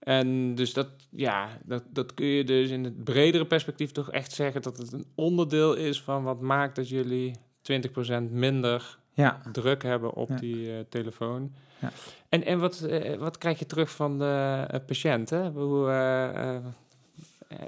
En 0.02 0.56
dus 0.56 0.74
dat, 0.74 0.88
ja, 1.10 1.48
dat, 1.66 1.84
dat 1.90 2.14
kun 2.14 2.26
je 2.26 2.44
dus 2.44 2.70
in 2.70 2.84
het 2.84 3.04
bredere 3.04 3.46
perspectief 3.46 3.92
toch 3.92 4.12
echt 4.12 4.32
zeggen 4.32 4.62
dat 4.62 4.78
het 4.78 4.92
een 4.92 5.06
onderdeel 5.16 5.74
is 5.76 6.02
van 6.02 6.24
wat 6.24 6.42
maakt 6.42 6.76
dat 6.76 6.90
jullie 6.90 7.36
20% 7.72 8.32
minder 8.32 8.98
ja. 9.14 9.42
druk 9.52 9.84
hebben 9.84 10.14
op 10.14 10.30
Ja. 10.30 10.36
die 10.36 10.72
eh, 10.72 10.80
telefoon. 10.90 11.52
Ja. 11.80 11.92
En, 12.30 12.44
en 12.46 12.60
wat, 12.60 12.82
eh, 12.82 13.18
wat 13.18 13.38
krijg 13.38 13.60
je 13.60 13.66
terug 13.66 13.92
van 13.92 14.18
de 14.20 14.66
eh, 14.68 14.80
patiënt? 14.86 15.30
Hè? 15.30 15.50
Hoe, 15.50 15.88
eh, 15.90 16.56
eh, 16.56 16.62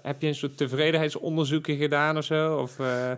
heb 0.02 0.22
je 0.22 0.28
een 0.28 0.36
soort 0.36 0.58
tevredenheidsonderzoeken 0.58 1.78
gedaan 1.78 2.18
of 2.18 2.24
zo? 2.24 2.56
Of, 2.58 2.80
eh, 2.80 3.12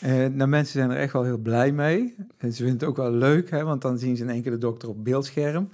Eh, 0.00 0.32
nou, 0.32 0.48
mensen 0.48 0.72
zijn 0.78 0.90
er 0.90 0.96
echt 0.96 1.12
wel 1.12 1.24
heel 1.24 1.38
blij 1.38 1.72
mee. 1.72 2.14
En 2.38 2.52
ze 2.52 2.56
vinden 2.56 2.74
het 2.78 2.84
ook 2.88 2.96
wel 2.96 3.10
leuk, 3.12 3.50
hè, 3.50 3.64
want 3.64 3.82
dan 3.82 3.98
zien 3.98 4.16
ze 4.16 4.22
in 4.22 4.30
één 4.30 4.42
keer 4.42 4.50
de 4.52 4.58
dokter 4.58 4.88
op 4.88 5.04
beeldscherm. 5.04 5.70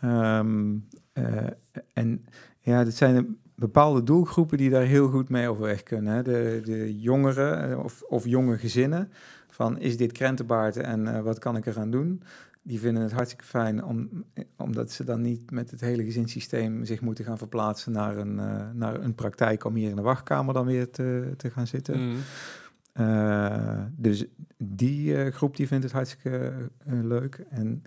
Ehm, 0.00 0.76
eh, 1.12 1.46
en 1.92 2.24
ja, 2.60 2.84
dat 2.84 2.94
zijn 2.94 3.38
bepaalde 3.54 4.02
doelgroepen 4.02 4.58
die 4.58 4.70
daar 4.70 4.82
heel 4.82 5.08
goed 5.08 5.28
mee 5.28 5.48
overweg 5.48 5.82
kunnen. 5.82 6.14
Hè. 6.14 6.22
De, 6.22 6.60
de 6.64 7.00
jongeren 7.00 7.70
eh, 7.70 7.84
of, 7.84 8.02
of 8.02 8.26
jonge 8.26 8.58
gezinnen. 8.58 9.10
Van 9.48 9.78
is 9.78 9.96
dit 9.96 10.12
krentenbaard 10.12 10.76
en 10.76 11.14
eh, 11.14 11.22
wat 11.22 11.38
kan 11.38 11.56
ik 11.56 11.66
eraan 11.66 11.90
doen? 11.90 12.22
Die 12.62 12.80
vinden 12.80 13.02
het 13.02 13.12
hartstikke 13.12 13.44
fijn 13.44 13.84
om, 13.84 14.24
omdat 14.56 14.90
ze 14.90 15.04
dan 15.04 15.20
niet 15.20 15.50
met 15.50 15.70
het 15.70 15.80
hele 15.80 16.04
gezinssysteem 16.04 16.84
zich 16.84 17.00
moeten 17.00 17.24
gaan 17.24 17.38
verplaatsen 17.38 17.92
naar 17.92 18.16
een, 18.16 18.34
naar 18.78 19.00
een 19.00 19.14
praktijk 19.14 19.64
om 19.64 19.74
hier 19.74 19.90
in 19.90 19.96
de 19.96 20.02
wachtkamer 20.02 20.54
dan 20.54 20.66
weer 20.66 20.90
te, 20.90 21.34
te 21.36 21.50
gaan 21.50 21.66
zitten. 21.66 22.00
mm, 22.00 23.92
dus 23.96 24.24
die 24.56 25.30
groep 25.30 25.56
die 25.56 25.66
vindt 25.66 25.84
het 25.84 25.92
hartstikke 25.92 26.52
leuk. 26.84 27.44
En 27.48 27.82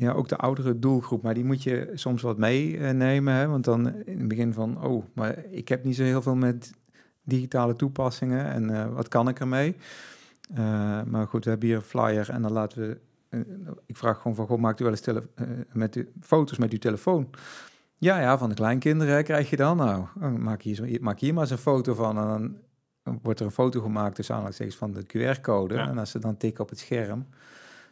ja, 0.00 0.12
ook 0.12 0.28
de 0.28 0.36
oudere 0.36 0.78
doelgroep, 0.78 1.22
maar 1.22 1.34
die 1.34 1.44
moet 1.44 1.62
je 1.62 1.90
soms 1.94 2.22
wat 2.22 2.38
meenemen. 2.38 3.34
hè? 3.34 3.46
Want 3.46 3.64
dan 3.64 3.94
in 4.04 4.18
het 4.18 4.28
begin 4.28 4.52
van, 4.52 4.84
oh, 4.84 5.04
maar 5.14 5.44
ik 5.50 5.68
heb 5.68 5.84
niet 5.84 5.96
zo 5.96 6.02
heel 6.02 6.22
veel 6.22 6.34
met 6.34 6.72
digitale 7.22 7.76
toepassingen 7.76 8.46
en 8.46 8.70
eh, 8.70 8.94
wat 8.94 9.08
kan 9.08 9.28
ik 9.28 9.40
ermee? 9.40 9.76
Eh, 10.54 11.02
maar 11.02 11.26
goed, 11.26 11.44
we 11.44 11.50
hebben 11.50 11.68
hier 11.68 11.76
een 11.76 11.82
flyer 11.82 12.30
en 12.30 12.42
dan 12.42 12.52
laten 12.52 12.80
we... 12.88 12.98
eh, 13.28 13.40
ik 13.86 13.96
vraag 13.96 14.16
gewoon 14.16 14.36
van, 14.36 14.46
goh, 14.46 14.58
maakt 14.58 14.80
u 14.80 14.84
wel 14.84 14.92
eens 14.92 15.02
tele- 15.02 15.28
met 15.72 15.92
de 15.92 16.08
foto's 16.20 16.58
met 16.58 16.72
uw 16.72 16.78
telefoon? 16.78 17.30
Ja, 17.96 18.20
ja, 18.20 18.38
van 18.38 18.48
de 18.48 18.54
kleinkinderen 18.54 19.14
hè, 19.14 19.22
krijg 19.22 19.50
je 19.50 19.56
dan. 19.56 19.76
Nou, 19.76 20.04
maak 20.38 20.62
hier, 20.62 20.74
zo, 20.74 20.84
maak 21.00 21.20
hier 21.20 21.32
maar 21.32 21.42
eens 21.42 21.52
een 21.52 21.58
foto 21.58 21.94
van 21.94 22.18
en 22.18 22.26
dan 22.26 22.56
dan 23.02 23.18
wordt 23.22 23.40
er 23.40 23.46
een 23.46 23.52
foto 23.52 23.80
gemaakt 23.80 24.14
tussen 24.14 24.34
aanhalingstekens 24.34 24.78
van 24.78 24.92
de 24.92 25.02
QR-code. 25.02 25.74
Ja. 25.74 25.88
En 25.88 25.98
als 25.98 26.10
ze 26.10 26.18
dan 26.18 26.36
tikken 26.36 26.62
op 26.64 26.70
het 26.70 26.78
scherm, 26.78 27.26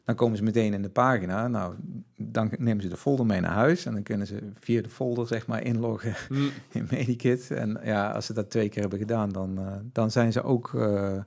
dan 0.08 0.16
komen 0.16 0.36
ze 0.36 0.42
meteen 0.42 0.72
in 0.72 0.82
de 0.82 0.88
pagina. 0.88 1.48
Nou, 1.48 1.74
dan 2.16 2.50
nemen 2.58 2.82
ze 2.82 2.88
de 2.88 2.96
folder 2.96 3.26
mee 3.26 3.40
naar 3.40 3.52
huis 3.52 3.86
en 3.86 3.92
dan 3.92 4.02
kunnen 4.02 4.26
ze 4.26 4.50
via 4.60 4.82
de 4.82 4.88
folder 4.88 5.26
zeg 5.26 5.46
maar 5.46 5.62
inloggen 5.62 6.14
mm, 6.28 6.50
in 6.72 6.86
Medikit. 6.90 7.50
En 7.50 7.80
ja, 7.84 8.10
als 8.10 8.26
ze 8.26 8.32
dat 8.32 8.50
twee 8.50 8.68
keer 8.68 8.80
hebben 8.80 8.98
gedaan, 8.98 9.30
dan, 9.30 9.58
eh, 9.58 9.72
dan 9.92 10.10
zijn 10.10 10.32
ze 10.32 10.42
ook 10.42 10.74
eh, 10.74 11.18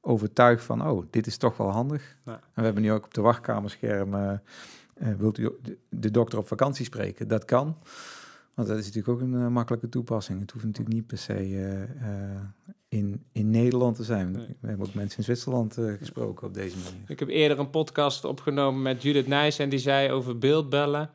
overtuigd 0.00 0.64
van, 0.64 0.88
oh, 0.88 1.04
dit 1.10 1.26
is 1.26 1.36
toch 1.36 1.56
wel 1.56 1.70
handig. 1.70 2.16
Ja. 2.24 2.32
En 2.32 2.40
we 2.54 2.62
hebben 2.62 2.82
nu 2.82 2.92
ook 2.92 3.04
op 3.04 3.14
de 3.14 3.20
wachtkamerscherm, 3.20 4.14
eh, 4.14 4.32
wilt 5.18 5.38
u 5.38 5.50
de, 5.88 6.10
dokter 6.10 6.38
op 6.38 6.46
vakantie 6.46 6.84
spreken? 6.84 7.28
Dat 7.28 7.44
kan. 7.44 7.76
Want 8.54 8.68
dat 8.68 8.78
is 8.78 8.84
natuurlijk 8.84 9.14
ook 9.14 9.20
een 9.20 9.52
makkelijke 9.52 9.88
toepassing. 9.88 10.40
Het 10.40 10.50
hoeft 10.50 10.64
natuurlijk 10.64 10.94
niet 10.94 11.06
per 11.06 11.18
se 11.18 11.86
in, 12.90 13.24
in 13.32 13.50
Nederland 13.50 13.96
te 13.96 14.04
zijn. 14.04 14.30
Nee. 14.30 14.56
We 14.60 14.68
hebben 14.68 14.86
ook 14.86 14.94
mensen 14.94 15.18
in 15.18 15.24
Zwitserland 15.24 15.78
eh, 15.78 15.92
gesproken 15.98 16.46
op 16.46 16.54
deze 16.54 16.76
manier. 16.76 17.10
Ik 17.10 17.18
heb 17.18 17.28
eerder 17.28 17.58
een 17.58 17.70
podcast 17.70 18.24
opgenomen 18.24 18.82
met 18.82 19.02
Judith 19.02 19.26
Nijs 19.26 19.58
en 19.58 19.68
die 19.68 19.78
zei 19.78 20.10
over 20.10 20.38
beeldbellen. 20.38 21.10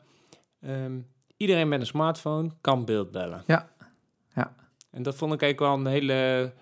Ehm, 0.60 0.98
iedereen 1.36 1.68
met 1.68 1.80
een 1.80 1.86
smartphone 1.86 2.50
kan 2.60 2.84
beeldbellen. 2.84 3.42
Ja, 3.46 3.68
ja. 4.34 4.54
En 4.90 5.02
dat 5.02 5.14
vond 5.14 5.32
ik 5.32 5.42
eigenlijk 5.42 5.72
wel 5.72 5.86
een 5.86 5.92
hele, 5.92 6.52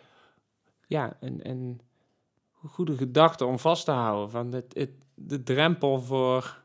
ja, 0.87 1.17
een, 1.21 1.49
een 1.49 1.81
goede 2.53 2.97
gedachte 2.97 3.45
om 3.45 3.59
vast 3.59 3.85
te 3.85 3.91
houden. 3.91 4.31
Van 4.31 4.53
het, 4.53 4.75
het, 4.75 4.91
de 5.15 5.43
drempel 5.43 6.01
voor, 6.01 6.63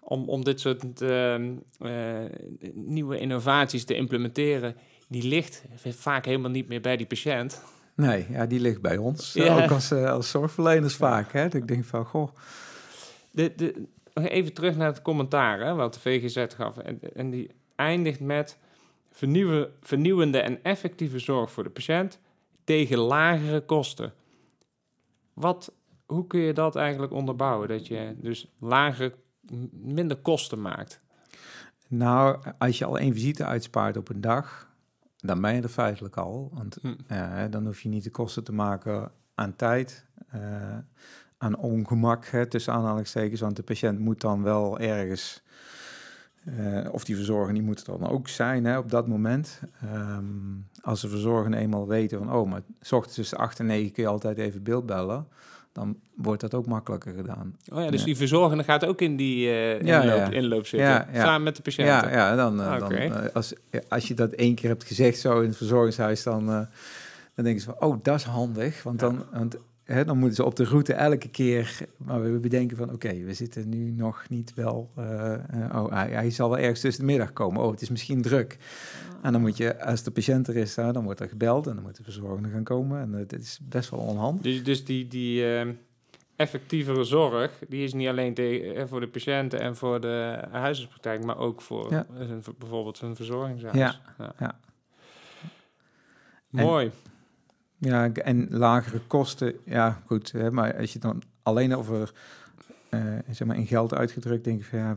om, 0.00 0.28
om 0.28 0.44
dit 0.44 0.60
soort 0.60 1.00
ehm, 1.00 1.56
eh, 1.78 2.24
nieuwe 2.72 3.18
innovaties 3.18 3.84
te 3.84 3.94
implementeren, 3.94 4.76
die 5.08 5.28
ligt 5.28 5.64
vaak 5.76 6.24
helemaal 6.24 6.50
niet 6.50 6.68
meer 6.68 6.80
bij 6.80 6.96
die 6.96 7.06
patiënt. 7.06 7.62
Nee, 7.94 8.26
ja, 8.30 8.46
die 8.46 8.60
ligt 8.60 8.80
bij 8.80 8.96
ons. 8.96 9.32
Ja. 9.32 9.62
Ook 9.62 9.70
als, 9.70 9.90
eh, 9.90 10.10
als 10.10 10.30
zorgverleners 10.30 10.96
vaak. 10.96 11.32
Hè? 11.32 11.42
Dat 11.42 11.54
ik 11.54 11.68
denk 11.68 11.84
van, 11.84 12.04
goh, 12.04 12.28
De, 13.30 13.86
even 14.14 14.52
terug 14.52 14.76
naar 14.76 14.86
het 14.86 15.02
commentaar 15.02 15.60
hè, 15.60 15.74
wat 15.74 15.94
de 15.94 16.00
VGZ 16.00 16.46
gaf. 16.56 16.78
En, 16.78 17.00
en 17.14 17.30
die 17.30 17.50
eindigt 17.76 18.20
met 18.20 18.58
vernieuwen, 19.12 19.72
vernieuwende 19.80 20.38
en 20.38 20.62
effectieve 20.62 21.18
zorg 21.18 21.52
voor 21.52 21.64
de 21.64 21.70
patiënt 21.70 22.18
tegen 22.64 22.98
lagere 22.98 23.60
kosten. 23.60 24.12
Wat, 25.32 25.72
hoe 26.06 26.26
kun 26.26 26.40
je 26.40 26.52
dat 26.52 26.76
eigenlijk 26.76 27.12
onderbouwen? 27.12 27.68
Dat 27.68 27.86
je 27.86 28.14
dus 28.16 28.52
lagere, 28.58 29.14
minder 29.70 30.16
kosten 30.16 30.62
maakt. 30.62 31.00
Nou, 31.88 32.38
als 32.58 32.78
je 32.78 32.84
al 32.84 32.98
één 32.98 33.12
visite 33.12 33.44
uitspaart 33.44 33.96
op 33.96 34.08
een 34.08 34.20
dag, 34.20 34.72
dan 35.26 35.40
ben 35.40 35.54
je 35.54 35.62
er 35.62 35.68
feitelijk 35.68 36.16
al. 36.16 36.50
Want 36.52 36.78
Hm. 36.82 36.94
eh, 37.06 37.42
dan 37.50 37.64
hoef 37.66 37.80
je 37.80 37.88
niet 37.88 38.04
de 38.04 38.10
kosten 38.10 38.44
te 38.44 38.52
maken 38.52 39.10
aan 39.34 39.56
tijd, 39.56 40.04
eh, 40.28 40.40
aan 41.38 41.56
ongemak, 41.56 42.26
hè, 42.26 42.46
tussen 42.46 42.72
aanhalingstekens. 42.72 43.40
Want 43.40 43.56
de 43.56 43.62
patiënt 43.62 43.98
moet 43.98 44.20
dan 44.20 44.42
wel 44.42 44.78
ergens, 44.78 45.42
eh, 46.44 46.88
of 46.92 47.04
die 47.04 47.16
verzorger 47.16 47.54
die 47.54 47.62
moet 47.62 47.86
er 47.86 47.98
dan 47.98 48.08
ook 48.08 48.28
zijn 48.28 48.64
hè, 48.64 48.78
op 48.78 48.90
dat 48.90 49.08
moment. 49.08 49.60
Ehm, 49.82 50.24
als 50.82 51.00
de 51.00 51.08
verzorger 51.08 51.54
eenmaal 51.54 51.86
weten 51.86 52.18
van, 52.18 52.32
oh, 52.32 52.50
maar 52.50 52.62
s 52.80 52.92
ochtends 52.92 53.16
tussen 53.16 53.38
8 53.38 53.58
en 53.58 53.66
9 53.66 53.92
kun 53.92 54.02
je 54.02 54.08
altijd 54.08 54.38
even 54.38 54.62
beeldbellen. 54.62 55.26
Dan 55.74 55.96
wordt 56.16 56.40
dat 56.40 56.54
ook 56.54 56.66
makkelijker 56.66 57.12
gedaan. 57.14 57.56
Oh 57.72 57.82
ja, 57.82 57.90
dus 57.90 58.00
Ja. 58.00 58.06
die 58.06 58.16
verzorgende 58.16 58.64
gaat 58.64 58.84
ook 58.86 59.00
in 59.00 59.16
die 59.16 59.40
Ja, 59.46 59.78
inloop, 60.02 60.16
ja. 60.18 60.30
inloop 60.30 60.66
zitten, 60.66 61.06
samen 61.14 61.42
met 61.42 61.56
de 61.56 61.62
patiënten. 61.62 61.94
Ja, 62.10 62.10
ja 62.10 62.36
dan, 62.36 62.60
eh, 62.60 62.78
dan 62.78 62.92
eh, 62.92 63.34
als, 63.34 63.52
als 63.88 64.08
je 64.08 64.14
dat 64.14 64.32
één 64.32 64.54
keer 64.54 64.68
hebt 64.68 64.84
gezegd 64.84 65.18
zo 65.18 65.40
in 65.40 65.48
het 65.48 65.56
verzorgingshuis, 65.56 66.22
dan, 66.22 66.46
dan 66.46 67.44
denken 67.44 67.60
ze 67.60 67.72
van, 67.78 67.88
oh, 67.88 67.98
dat 68.02 68.16
is 68.16 68.22
handig. 68.24 68.82
Want 68.82 68.98
dan, 68.98 69.24
want, 69.32 69.56
dan 69.86 70.18
moeten 70.18 70.36
ze 70.36 70.44
op 70.44 70.56
de 70.56 70.64
route 70.64 70.92
elke 70.92 71.28
keer, 71.28 71.78
maar 71.96 72.22
we 72.22 72.38
bedenken 72.38 72.76
van, 72.76 72.92
oké, 72.92 73.24
we 73.24 73.34
zitten 73.34 73.68
nu 73.68 73.90
nog 73.90 74.28
niet 74.28 74.54
wel, 74.54 74.90
eh, 74.96 75.34
oh, 75.74 75.92
hij, 75.92 76.10
hij 76.10 76.30
zal 76.30 76.48
wel 76.48 76.58
ergens 76.58 76.80
tussen 76.80 77.06
de 77.06 77.10
middag 77.10 77.32
komen. 77.32 77.62
Oh, 77.62 77.70
het 77.70 77.82
is 77.82 77.90
misschien 77.90 78.22
druk. 78.22 78.58
En 79.22 79.32
dan 79.32 79.40
moet 79.40 79.56
je, 79.56 79.84
als 79.84 80.02
de 80.02 80.10
patiënt 80.10 80.48
er 80.48 80.56
is, 80.56 80.74
dan 80.74 81.04
wordt 81.04 81.20
er 81.20 81.28
gebeld 81.28 81.66
en 81.66 81.74
dan 81.74 81.82
moet 81.84 81.96
de 81.96 82.02
verzorgende 82.02 82.48
gaan 82.48 82.64
komen. 82.64 83.00
En 83.00 83.12
het 83.12 83.32
is 83.32 83.58
best 83.62 83.90
wel 83.90 84.00
onhandig. 84.00 84.42
Dus, 84.42 84.64
dus 84.64 84.84
die, 84.84 85.08
die 85.08 85.54
ehm, 85.56 85.72
effectievere 86.36 87.04
zorg, 87.04 87.58
die 87.68 87.84
is 87.84 87.92
niet 87.92 88.08
alleen 88.08 88.34
eh, 88.34 88.84
voor 88.86 89.00
de 89.00 89.08
patiënten 89.08 89.60
en 89.60 89.76
voor 89.76 90.00
de 90.00 90.42
huisartspraktijk, 90.50 91.24
maar 91.24 91.38
ook 91.38 91.60
voor 91.62 91.90
Ja. 91.90 92.06
bijvoorbeeld 92.58 92.98
zijn 92.98 93.16
verzorgingshuis. 93.16 93.76
Ja, 93.76 94.00
ja. 94.38 94.58
Mooi. 96.48 96.90
Ja, 97.84 98.12
en 98.12 98.46
lagere 98.50 99.00
kosten, 99.06 99.54
ja 99.64 100.02
goed, 100.06 100.32
hè, 100.32 100.50
maar 100.50 100.76
als 100.76 100.92
je 100.92 100.98
dan 100.98 101.22
alleen 101.42 101.74
over, 101.74 102.12
eh, 102.88 103.00
zeg 103.30 103.46
maar 103.46 103.56
in 103.56 103.66
geld 103.66 103.94
uitgedrukt, 103.94 104.44
denk 104.44 104.60
ik 104.60 104.66
van 104.66 104.78
ja, 104.78 104.96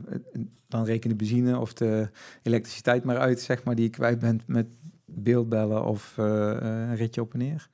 dan 0.68 0.86
reken 0.86 1.10
de 1.10 1.16
benzine 1.16 1.58
of 1.58 1.74
de 1.74 2.10
elektriciteit 2.44 3.04
maar 3.04 3.18
uit, 3.18 3.40
zeg 3.40 3.64
maar, 3.64 3.76
die 3.76 3.84
je 3.84 3.90
kwijt 3.90 4.20
bent 4.20 4.48
met 4.48 4.68
beeldbellen 5.06 5.86
of 5.86 6.18
eh, 6.18 6.58
een 6.60 6.96
ritje 6.96 7.22
op 7.22 7.34
en 7.34 7.40
neer. 7.40 7.70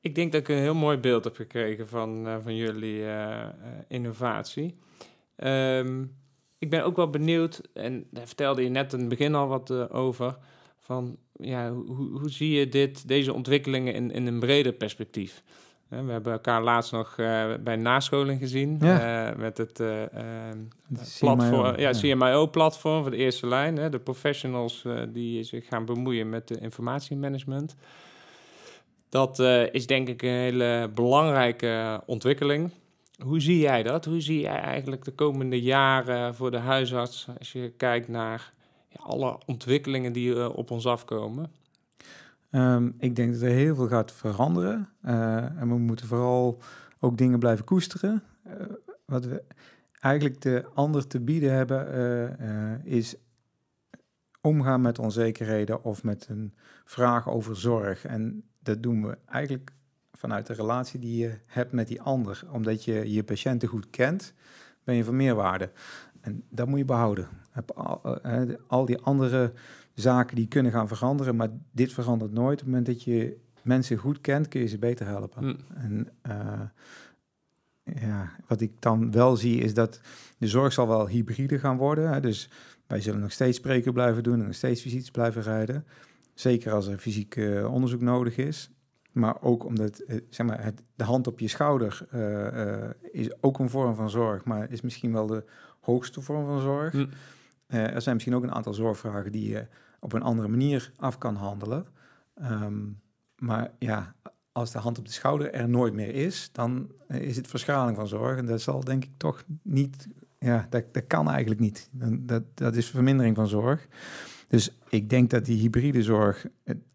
Ik 0.00 0.14
denk 0.14 0.32
dat 0.32 0.40
ik 0.40 0.48
een 0.48 0.56
heel 0.56 0.74
mooi 0.74 0.98
beeld 0.98 1.24
heb 1.24 1.36
gekregen 1.36 1.88
van, 1.88 2.26
eh, 2.26 2.36
van 2.42 2.56
jullie 2.56 3.04
innovatie. 3.88 4.78
Ehm, 5.36 6.04
ik 6.58 6.70
ben 6.70 6.84
ook 6.84 6.96
wel 6.96 7.10
benieuwd, 7.10 7.60
en 7.74 8.06
daar 8.10 8.26
vertelde 8.26 8.62
je 8.62 8.68
net 8.68 8.92
in 8.92 8.98
het 8.98 9.08
begin 9.08 9.34
al 9.34 9.48
wat 9.48 9.90
over, 9.90 10.36
van 10.88 11.16
ja, 11.32 11.72
hoe, 11.72 12.18
hoe 12.18 12.30
zie 12.30 12.50
je 12.50 12.68
dit, 12.68 13.08
deze 13.08 13.32
ontwikkelingen 13.32 13.94
in, 13.94 14.10
in 14.10 14.26
een 14.26 14.40
breder 14.40 14.72
perspectief? 14.72 15.42
We 15.88 15.96
hebben 15.96 16.32
elkaar 16.32 16.62
laatst 16.62 16.92
nog 16.92 17.16
uh, 17.16 17.54
bij 17.60 17.76
nascholing 17.76 18.38
gezien. 18.40 18.78
Ja. 18.80 19.30
Uh, 19.30 19.36
met 19.38 19.58
het 19.58 19.80
uh, 19.80 20.02
platform, 21.18 21.78
ja, 21.78 21.90
CMIO-platform 21.90 23.02
voor 23.02 23.10
de 23.10 23.16
eerste 23.16 23.46
lijn. 23.46 23.76
Hè, 23.76 23.90
de 23.90 23.98
professionals 23.98 24.84
die 25.08 25.42
zich 25.42 25.66
gaan 25.66 25.84
bemoeien 25.84 26.28
met 26.28 26.48
de 26.48 26.58
informatiemanagement. 26.60 27.76
Dat 29.08 29.38
is 29.72 29.86
denk 29.86 30.08
ik 30.08 30.22
een 30.22 30.28
hele 30.28 30.90
belangrijke 30.94 32.02
ontwikkeling. 32.06 32.70
Hoe 33.24 33.40
zie 33.40 33.58
jij 33.58 33.82
dat? 33.82 34.04
Hoe 34.04 34.20
zie 34.20 34.40
jij 34.40 34.60
eigenlijk 34.60 35.04
de 35.04 35.12
komende 35.12 35.62
jaren 35.62 36.34
voor 36.34 36.50
de 36.50 36.58
huisarts 36.58 37.26
als 37.38 37.52
je 37.52 37.72
kijkt 37.76 38.08
naar 38.08 38.52
alle 39.00 39.38
ontwikkelingen 39.46 40.12
die 40.12 40.52
op 40.52 40.70
ons 40.70 40.86
afkomen? 40.86 41.50
Um, 42.50 42.94
ik 42.98 43.16
denk 43.16 43.32
dat 43.32 43.42
er 43.42 43.48
heel 43.48 43.74
veel 43.74 43.88
gaat 43.88 44.12
veranderen. 44.12 44.88
Uh, 45.04 45.60
en 45.60 45.68
we 45.68 45.78
moeten 45.78 46.06
vooral 46.06 46.62
ook 47.00 47.18
dingen 47.18 47.38
blijven 47.38 47.64
koesteren. 47.64 48.22
Uh, 48.46 48.52
wat 49.04 49.24
we 49.24 49.42
eigenlijk 50.00 50.40
de 50.40 50.64
ander 50.74 51.06
te 51.06 51.20
bieden 51.20 51.52
hebben, 51.52 52.84
is 52.84 53.16
omgaan 54.40 54.80
met 54.80 54.98
onzekerheden 54.98 55.84
of 55.84 56.02
met 56.02 56.26
een 56.28 56.54
vraag 56.84 57.28
over 57.28 57.56
zorg. 57.56 58.04
En 58.04 58.44
dat 58.62 58.82
doen 58.82 59.06
we 59.06 59.18
eigenlijk 59.26 59.70
vanuit 60.12 60.46
de 60.46 60.52
relatie 60.52 61.00
die 61.00 61.16
je 61.16 61.38
hebt 61.46 61.72
met 61.72 61.88
die 61.88 62.02
ander. 62.02 62.42
Omdat 62.52 62.84
je 62.84 63.12
je 63.12 63.24
patiënten 63.24 63.68
goed 63.68 63.90
kent, 63.90 64.34
ben 64.84 64.94
je 64.94 65.04
van 65.04 65.16
meerwaarde. 65.16 65.70
En 66.28 66.42
dat 66.48 66.68
moet 66.68 66.78
je 66.78 66.84
behouden. 66.84 67.28
Al, 67.74 68.20
al 68.66 68.84
die 68.84 68.98
andere 68.98 69.52
zaken 69.94 70.36
die 70.36 70.48
kunnen 70.48 70.72
gaan 70.72 70.88
veranderen, 70.88 71.36
maar 71.36 71.48
dit 71.70 71.92
verandert 71.92 72.32
nooit. 72.32 72.52
Op 72.52 72.58
het 72.58 72.66
moment 72.66 72.86
dat 72.86 73.02
je 73.02 73.36
mensen 73.62 73.96
goed 73.96 74.20
kent, 74.20 74.48
kun 74.48 74.60
je 74.60 74.66
ze 74.66 74.78
beter 74.78 75.06
helpen. 75.06 75.44
Mm. 75.44 75.56
En 75.74 76.08
uh, 76.28 76.60
ja, 78.00 78.30
wat 78.46 78.60
ik 78.60 78.72
dan 78.78 79.10
wel 79.10 79.36
zie, 79.36 79.60
is 79.60 79.74
dat 79.74 80.00
de 80.38 80.46
zorg 80.46 80.72
zal 80.72 80.88
wel 80.88 81.08
hybride 81.08 81.58
gaan 81.58 81.76
worden. 81.76 82.12
Hè? 82.12 82.20
Dus 82.20 82.50
wij 82.86 83.00
zullen 83.00 83.20
nog 83.20 83.32
steeds 83.32 83.56
spreken 83.56 83.92
blijven 83.92 84.22
doen 84.22 84.40
en 84.40 84.46
nog 84.46 84.54
steeds 84.54 84.82
visites 84.82 85.10
blijven 85.10 85.42
rijden. 85.42 85.84
Zeker 86.34 86.72
als 86.72 86.86
er 86.86 86.98
fysiek 86.98 87.36
uh, 87.36 87.72
onderzoek 87.72 88.00
nodig 88.00 88.36
is. 88.36 88.70
Maar 89.12 89.42
ook 89.42 89.64
omdat 89.64 90.04
zeg 90.30 90.46
maar, 90.46 90.64
het, 90.64 90.82
de 90.94 91.04
hand 91.04 91.26
op 91.26 91.38
je 91.40 91.48
schouder 91.48 92.06
is 93.12 93.42
ook 93.42 93.58
een 93.58 93.70
vorm 93.70 93.94
van 93.94 94.10
zorg, 94.10 94.44
maar 94.44 94.70
is 94.70 94.80
misschien 94.80 95.12
wel 95.12 95.26
de 95.26 95.44
hoogste 95.80 96.20
vorm 96.20 96.46
van 96.46 96.60
zorg. 96.60 96.92
Mm. 96.92 97.08
er 97.66 98.02
zijn 98.02 98.14
misschien 98.14 98.36
ook 98.36 98.42
een 98.42 98.54
aantal 98.54 98.74
zorgvragen 98.74 99.32
die 99.32 99.48
je 99.48 99.66
op 100.00 100.12
een 100.12 100.22
andere 100.22 100.48
manier 100.48 100.92
af 100.96 101.18
kan 101.18 101.34
handelen. 101.34 101.86
Ehm, 102.34 102.86
maar 103.38 103.70
ja, 103.78 104.14
als 104.52 104.72
de 104.72 104.78
hand 104.78 104.98
op 104.98 105.04
de 105.04 105.12
schouder 105.12 105.52
er 105.52 105.68
nooit 105.68 105.94
meer 105.94 106.14
is, 106.14 106.48
dan 106.52 106.90
is 107.08 107.36
het 107.36 107.46
verschaling 107.46 107.96
van 107.96 108.08
zorg. 108.08 108.38
En 108.38 108.46
dat 108.46 108.60
zal 108.60 108.84
denk 108.84 109.04
ik 109.04 109.10
toch 109.16 109.44
niet, 109.62 110.08
ja, 110.38 110.66
dat, 110.70 110.84
dat 110.92 111.06
kan 111.06 111.30
eigenlijk 111.30 111.60
niet. 111.60 111.88
Dat, 111.92 112.42
dat 112.54 112.76
is 112.76 112.90
vermindering 112.90 113.36
van 113.36 113.48
zorg. 113.48 113.88
Dus 114.48 114.78
ik 114.88 115.10
denk 115.10 115.30
dat 115.30 115.44
die 115.44 115.60
hybride 115.60 116.02
zorg 116.02 116.46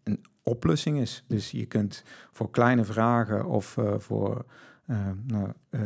een 0.02 0.24
oplossing 0.42 0.98
is. 1.00 1.24
Dus 1.26 1.50
je 1.50 1.66
kunt 1.66 2.04
voor 2.32 2.50
kleine 2.50 2.84
vragen 2.84 3.46
of 3.46 3.76
uh, 3.76 3.98
voor 3.98 4.44
uh, 4.86 5.08
nou, 5.26 5.52
uh, 5.70 5.80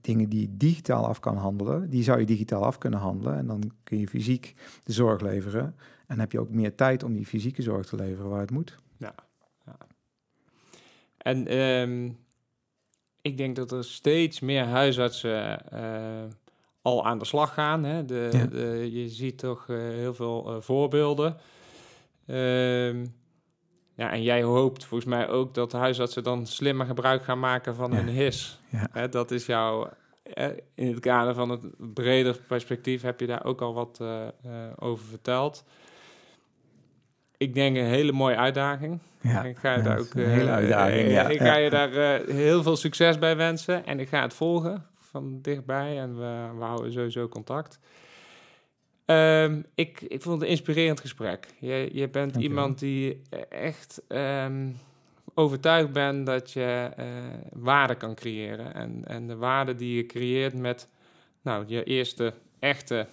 dingen 0.00 0.28
die 0.28 0.40
je 0.40 0.56
digitaal 0.56 1.06
af 1.06 1.20
kan 1.20 1.36
handelen, 1.36 1.90
die 1.90 2.02
zou 2.02 2.18
je 2.18 2.26
digitaal 2.26 2.64
af 2.64 2.78
kunnen 2.78 2.98
handelen. 2.98 3.36
En 3.36 3.46
dan 3.46 3.72
kun 3.84 3.98
je 3.98 4.08
fysiek 4.08 4.54
de 4.84 4.92
zorg 4.92 5.20
leveren. 5.20 5.76
En 6.06 6.20
heb 6.20 6.32
je 6.32 6.40
ook 6.40 6.50
meer 6.50 6.74
tijd 6.74 7.02
om 7.02 7.12
die 7.12 7.26
fysieke 7.26 7.62
zorg 7.62 7.86
te 7.86 7.96
leveren 7.96 8.30
waar 8.30 8.40
het 8.40 8.50
moet. 8.50 8.78
Ja. 8.96 9.14
ja. 9.66 9.76
En 11.18 11.58
um, 11.58 12.18
ik 13.22 13.36
denk 13.36 13.56
dat 13.56 13.72
er 13.72 13.84
steeds 13.84 14.40
meer 14.40 14.64
huisartsen 14.64 15.62
uh, 15.74 16.22
al 16.82 17.06
aan 17.06 17.18
de 17.18 17.24
slag 17.24 17.54
gaan. 17.54 17.84
Hè? 17.84 18.04
De, 18.04 18.28
ja. 18.32 18.46
de, 18.46 18.88
je 18.92 19.08
ziet 19.08 19.38
toch 19.38 19.68
uh, 19.68 19.78
heel 19.78 20.14
veel 20.14 20.54
uh, 20.54 20.60
voorbeelden. 20.60 21.36
Um, 22.26 23.14
ja, 24.00 24.12
en 24.12 24.22
jij 24.22 24.42
hoopt 24.42 24.84
volgens 24.84 25.10
mij 25.10 25.28
ook 25.28 25.54
dat 25.54 25.72
huisartsen 25.72 26.22
dan 26.22 26.46
slimmer 26.46 26.86
gebruik 26.86 27.22
gaan 27.22 27.38
maken 27.38 27.74
van 27.74 27.94
hun 27.94 28.08
HIS. 28.08 28.60
Ja. 28.94 29.06
dat 29.06 29.30
is 29.30 29.46
jouw, 29.46 29.90
in 30.74 30.86
het 30.86 31.00
kader 31.00 31.34
van 31.34 31.48
het 31.50 31.60
breder 31.94 32.40
perspectief 32.46 33.02
heb 33.02 33.20
je 33.20 33.26
daar 33.26 33.44
ook 33.44 33.60
al 33.60 33.74
wat 33.74 33.98
uh, 34.02 34.26
over 34.78 35.04
verteld. 35.04 35.64
Ik 37.36 37.54
denk 37.54 37.76
een 37.76 37.84
hele 37.84 38.12
mooie 38.12 38.36
uitdaging. 38.36 38.98
Ja, 39.20 39.44
ik 39.44 39.58
ga 39.58 39.74
je 39.74 39.82
daar 39.82 39.98
ook 39.98 40.14
een 40.14 40.28
hele 40.28 40.50
uitdaging. 40.50 41.10
ja. 41.10 41.28
Ik 41.28 41.40
ga 41.40 41.56
je 41.56 41.70
daar 41.70 42.20
heel 42.26 42.62
veel 42.62 42.76
succes 42.76 43.18
bij 43.18 43.36
wensen 43.36 43.86
en 43.86 44.00
ik 44.00 44.08
ga 44.08 44.22
het 44.22 44.34
volgen 44.34 44.86
van 44.98 45.38
dichtbij 45.42 45.98
en 45.98 46.14
we, 46.14 46.58
we 46.58 46.64
houden 46.64 46.92
sowieso 46.92 47.28
contact. 47.28 47.78
Um, 49.10 49.64
ik, 49.74 50.00
ik 50.00 50.22
vond 50.22 50.34
het 50.34 50.44
een 50.44 50.56
inspirerend 50.56 51.00
gesprek. 51.00 51.46
Je, 51.58 51.90
je 51.92 52.08
bent 52.08 52.36
iemand 52.36 52.78
die 52.78 53.22
echt 53.48 54.02
um, 54.08 54.76
overtuigd 55.34 55.92
bent 55.92 56.26
dat 56.26 56.52
je 56.52 56.90
uh, 56.98 57.04
waarde 57.52 57.94
kan 57.94 58.14
creëren. 58.14 58.74
En, 58.74 59.02
en 59.06 59.26
de 59.26 59.36
waarde 59.36 59.74
die 59.74 59.96
je 59.96 60.06
creëert 60.06 60.54
met 60.54 60.88
nou, 61.42 61.64
je 61.66 61.84
eerste 61.84 62.34
echte 62.58 63.06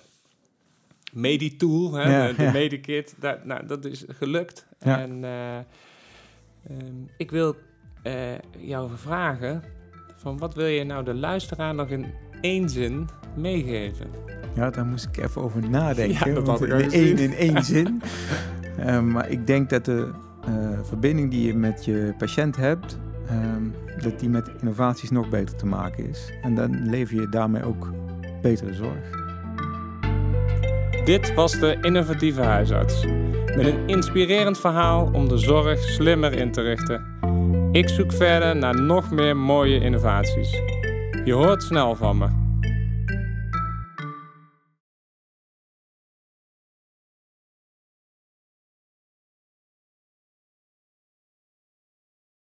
meditool, 1.13 1.93
hè, 1.93 2.17
ja, 2.17 2.27
de, 2.27 2.36
de 2.36 2.43
ja. 2.43 2.51
medikit, 2.51 3.15
dat, 3.19 3.45
nou, 3.45 3.65
dat 3.65 3.86
is 3.86 4.05
gelukt. 4.07 4.65
Ja. 4.79 4.99
En 4.99 5.23
uh, 5.23 5.57
um, 6.88 7.10
ik 7.17 7.31
wil 7.31 7.55
uh, 8.03 8.13
jou 8.57 8.89
vragen, 8.95 9.63
van 10.15 10.38
wat 10.38 10.53
wil 10.53 10.65
je 10.65 10.83
nou 10.83 11.03
de 11.03 11.13
luisteraar 11.13 11.75
nog 11.75 11.89
in 11.89 12.13
één 12.41 12.69
zin 12.69 13.10
meegeven? 13.38 14.08
Ja, 14.54 14.69
daar 14.69 14.86
moest 14.86 15.08
ik 15.12 15.23
even 15.23 15.41
over 15.41 15.69
nadenken. 15.69 16.28
Ja, 16.30 16.34
dat 16.34 16.47
had 16.47 16.63
ik 16.63 16.69
in, 16.69 16.91
één, 16.91 17.17
in 17.17 17.34
één 17.34 17.63
zin. 17.73 18.02
Uh, 18.80 19.00
maar 19.00 19.30
ik 19.30 19.47
denk 19.47 19.69
dat 19.69 19.86
de 19.86 20.12
uh, 20.50 20.80
verbinding 20.84 21.32
die 21.32 21.47
je 21.47 21.54
met 21.54 21.86
je 21.86 22.13
patiënt 22.17 22.56
hebt, 22.56 23.00
um, 23.32 23.73
dat 24.02 24.19
die 24.19 24.30
met 24.30 24.52
innovaties 24.60 25.10
nog 25.10 25.30
beter 25.30 25.56
te 25.56 25.65
maken 25.65 26.10
is. 26.10 26.34
En 26.41 26.56
dan 26.56 26.89
lever 26.89 27.21
je 27.21 27.30
daarmee 27.30 27.63
ook 27.63 27.91
betere 28.41 28.73
zorg. 28.73 29.15
Dit 31.06 31.34
was 31.34 31.60
de 31.60 31.78
innovatieve 31.82 32.41
huisarts. 32.41 33.06
Met 33.56 33.65
een 33.65 33.88
inspirerend 33.88 34.60
verhaal 34.60 35.10
om 35.13 35.28
de 35.28 35.38
zorg 35.38 35.80
slimmer 35.80 36.34
in 36.34 36.52
te 36.52 36.62
richten. 36.62 37.06
Ik 37.71 37.89
zoek 37.89 38.13
verder 38.13 38.56
naar 38.56 38.82
nog 38.82 39.12
meer 39.12 39.38
mooie 39.38 39.80
innovaties. 39.80 40.52
Je 41.26 41.34
hoort 41.34 41.63
snel 41.63 41.95
van 41.95 42.17
me. 42.17 42.37